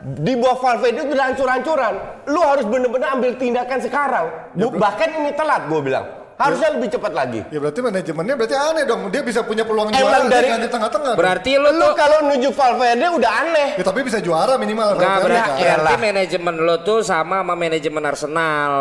[0.06, 1.94] di bawah Valverde itu udah hancur-hancuran.
[2.26, 4.26] Lu harus bener-bener ambil tindakan sekarang.
[4.52, 6.06] Bu- bahkan ini telat gue bilang.
[6.36, 7.40] Harusnya lebih cepat lagi.
[7.48, 9.08] Ya berarti manajemennya berarti aneh dong.
[9.08, 11.12] Dia bisa punya peluang Emang juara dari- ganti tengah-tengah.
[11.16, 13.68] Berarti lu Lu tuh kalau nuju Valverde udah aneh.
[13.80, 15.00] Ya tapi bisa juara minimal.
[15.00, 15.56] Enggak berarti, kan.
[15.56, 18.72] Ya, berarti manajemen lo tuh sama sama manajemen Arsenal.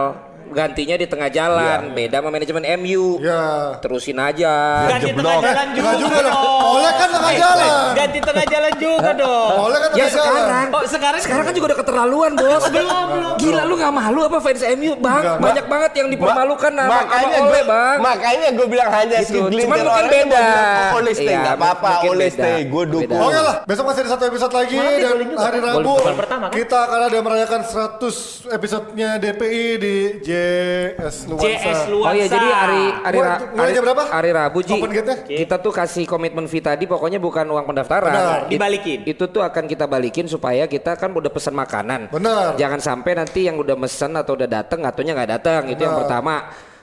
[0.48, 3.18] Gantinya di tengah jalan, beda sama manajemen MU.
[3.18, 3.76] Ya.
[3.78, 4.54] Terusin aja.
[4.88, 5.42] Ganti jeblok.
[5.42, 5.68] tengah jalan
[5.98, 6.62] juga, dong.
[6.68, 7.70] Oleh kan tengah Eh, jalan.
[7.94, 9.52] Ganti tengah jalan juga dong.
[9.60, 10.34] Oleh kan Ya tengah jalan.
[10.36, 12.64] sekarang, Oh sekarang sekarang kan juga udah keterlaluan bos.
[12.68, 13.34] belum belum.
[13.36, 15.22] Gila lu gak malu apa fans MU bang?
[15.22, 15.38] Enggak.
[15.40, 17.98] Banyak banget yang dipermalukan Ma- sama, sama makanya Ole gue, bang.
[18.00, 19.28] makanya gue bilang hanya Gitu.
[19.28, 20.26] segelintir Cuman mungkin beda.
[20.26, 22.36] bilang, Oleh stay Iya, nggak apa-apa, oleh beda.
[22.38, 23.22] stay, gue dukung.
[23.22, 26.14] Oke lah, besok masih ada satu episode lagi dan hari Rabu kan?
[26.50, 28.16] kita akan ada merayakan 100
[28.48, 29.96] episodenya DPI di
[30.36, 31.46] JS Luansa.
[31.46, 32.06] JS Luansa.
[32.06, 34.04] Oh iya jadi hari hari, Mulai- mulai hari, jam berapa?
[34.08, 35.16] hari Rabu Ji gate-nya?
[35.24, 38.40] kita tuh kasih komitmen fee tadi pokoknya bukan uang pendaftaran Benar.
[38.46, 39.00] It- Dibalikin.
[39.06, 42.56] itu tuh akan kita balikin supaya kita kan udah pesan makanan Benar.
[42.56, 46.04] jangan sampai nanti yang udah mesen atau udah dateng ataunya nggak datang itu yang Benar.
[46.06, 46.36] pertama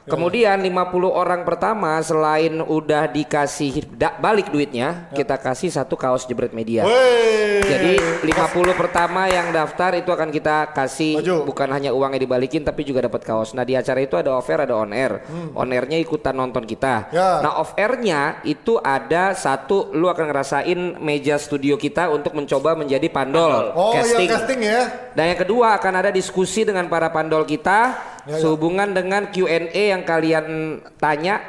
[0.03, 0.75] Kemudian 50
[1.07, 6.83] orang pertama selain udah dikasih da- balik duitnya, kita kasih satu kaos jebret media.
[6.83, 7.63] Wey.
[7.63, 7.93] Jadi
[8.27, 11.37] 50 pertama yang daftar itu akan kita kasih Maju.
[11.47, 13.55] bukan hanya uangnya dibalikin tapi juga dapat kaos.
[13.55, 15.23] Nah di acara itu ada off air ada on air.
[15.55, 17.07] On airnya ikutan nonton kita.
[17.07, 17.15] Hmm.
[17.15, 17.29] Ya.
[17.39, 23.07] Nah off airnya itu ada satu lu akan ngerasain meja studio kita untuk mencoba menjadi
[23.07, 24.27] pandol, Oh casting.
[24.27, 24.81] iya casting ya.
[25.15, 28.47] Dan yang kedua akan ada diskusi dengan para pandol kita Ya, ya.
[28.47, 31.43] sehubungan dengan Q&A yang kalian tanya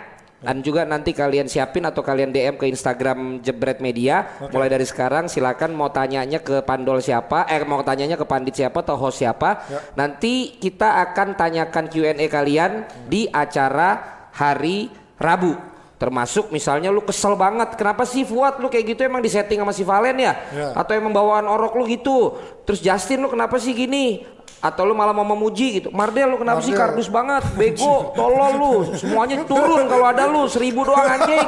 [0.44, 4.28] dan juga nanti kalian siapin atau kalian DM ke Instagram Jebret Media.
[4.52, 8.84] Mulai dari sekarang silakan mau tanyanya ke pandol siapa, eh mau tanyanya ke pandit siapa
[8.84, 9.64] atau host siapa.
[9.72, 9.80] Ya.
[9.96, 14.04] Nanti kita akan tanyakan Q&A kalian di acara
[14.36, 15.56] hari Rabu.
[15.96, 19.88] Termasuk misalnya lu kesel banget, kenapa sih Fuad lu kayak gitu emang disetting sama si
[19.88, 20.36] Valen ya?
[20.52, 20.76] Ya.
[20.76, 22.36] Atau emang bawaan orok lu gitu.
[22.68, 24.28] Terus Justin lu kenapa sih gini?
[24.64, 25.92] Atau lu malah mau memuji gitu.
[25.92, 26.96] Mardel lu kenapa sih Mardel.
[26.96, 27.44] kardus banget?
[27.60, 28.74] Bego, tolol lu.
[28.96, 31.44] Semuanya turun kalau ada lu seribu doang anjing.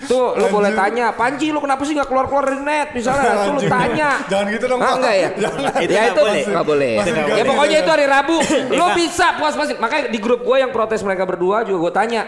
[0.00, 3.46] Tuh lu boleh tanya, Panji lu kenapa sih nggak keluar-keluar dari net misalnya?
[3.46, 4.10] Tuh lu tanya.
[4.26, 5.28] Jangan gitu dong, Ah, enggak ya?
[5.44, 5.62] Jangan.
[5.62, 6.42] ya Itu itu nggak boleh.
[6.48, 6.92] nggak boleh.
[6.98, 8.36] Masih Ya pokoknya itu hari Rabu.
[8.80, 9.76] Lu bisa puas-puasin.
[9.78, 12.22] Makanya di grup gue yang protes mereka berdua juga gue tanya.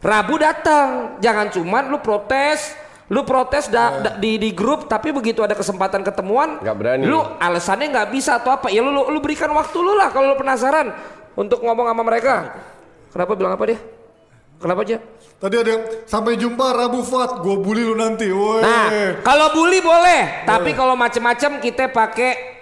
[0.00, 0.88] Rabu datang,
[1.20, 2.72] jangan cuman lu protes,
[3.10, 7.04] lu protes da- da- di di grup tapi begitu ada kesempatan ketemuan Nggak berani.
[7.04, 10.30] lu alasannya nggak bisa atau apa ya lu, lu lu berikan waktu lu lah kalau
[10.30, 10.94] lu penasaran
[11.34, 12.54] untuk ngomong sama mereka
[13.08, 13.78] kenapa bilang apa dia
[14.56, 14.98] kenapa aja
[15.40, 18.28] Tadi ada yang sampai jumpa Rabu Fuad, gue bully lu nanti.
[18.28, 18.60] Woi.
[18.60, 18.92] nah
[19.24, 22.59] kalau bully boleh tapi kalau macem-macem kita pakai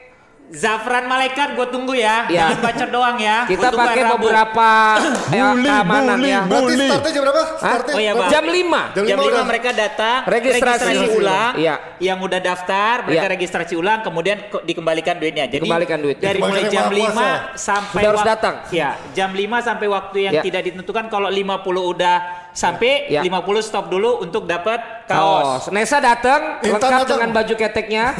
[0.48, 2.24] Zafran malaikat gue tunggu ya.
[2.26, 2.48] Ya.
[2.48, 3.44] Jangan baca doang ya.
[3.44, 4.70] kita pakai beberapa
[5.28, 7.42] Bully, keamanan bully, ya Berarti startnya jam berapa?
[7.54, 8.12] Startnya Oh iya?
[8.12, 8.30] Bang.
[8.32, 9.44] jam 5 Jam Jam lima 5 udah.
[9.44, 10.94] mereka datang, Registrasi.
[11.12, 11.52] ulang.
[11.54, 11.74] Iya.
[12.00, 13.30] Yang udah daftar, mereka Iya.
[13.30, 15.44] registrasi ulang, kemudian dikembalikan duitnya.
[15.46, 16.24] Jadi Dikembalikan duitnya.
[16.24, 18.54] dari mulai jam yang maha 5 sampai Sudah harus datang.
[18.70, 20.42] Ya, jam 5 sampai waktu yang Ya.
[20.42, 22.16] tidak ditentukan kalau 50 udah
[22.58, 23.22] sampai Ya.
[23.22, 25.62] 50 stop dulu untuk dapat kaos.
[25.62, 25.70] Kaos.
[25.70, 27.06] Nesa datang lengkap datang.
[27.06, 28.04] dengan baju keteknya.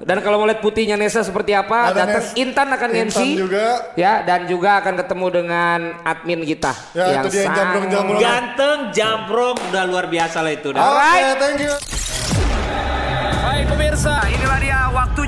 [0.00, 3.20] Dan kalau mau lihat putihnya Nesa seperti apa, Ada datang Intan akan Intan MC.
[3.36, 3.66] juga.
[4.00, 8.20] Ya, dan juga akan ketemu dengan admin kita Ya, itu dia yang jambrong-jambrong.
[8.20, 10.72] Ganteng, jambrong, udah luar biasa lah itu.
[10.72, 11.36] Alright.
[11.36, 11.74] thank you.
[13.44, 15.20] Baik pemirsa, inilah dia waktu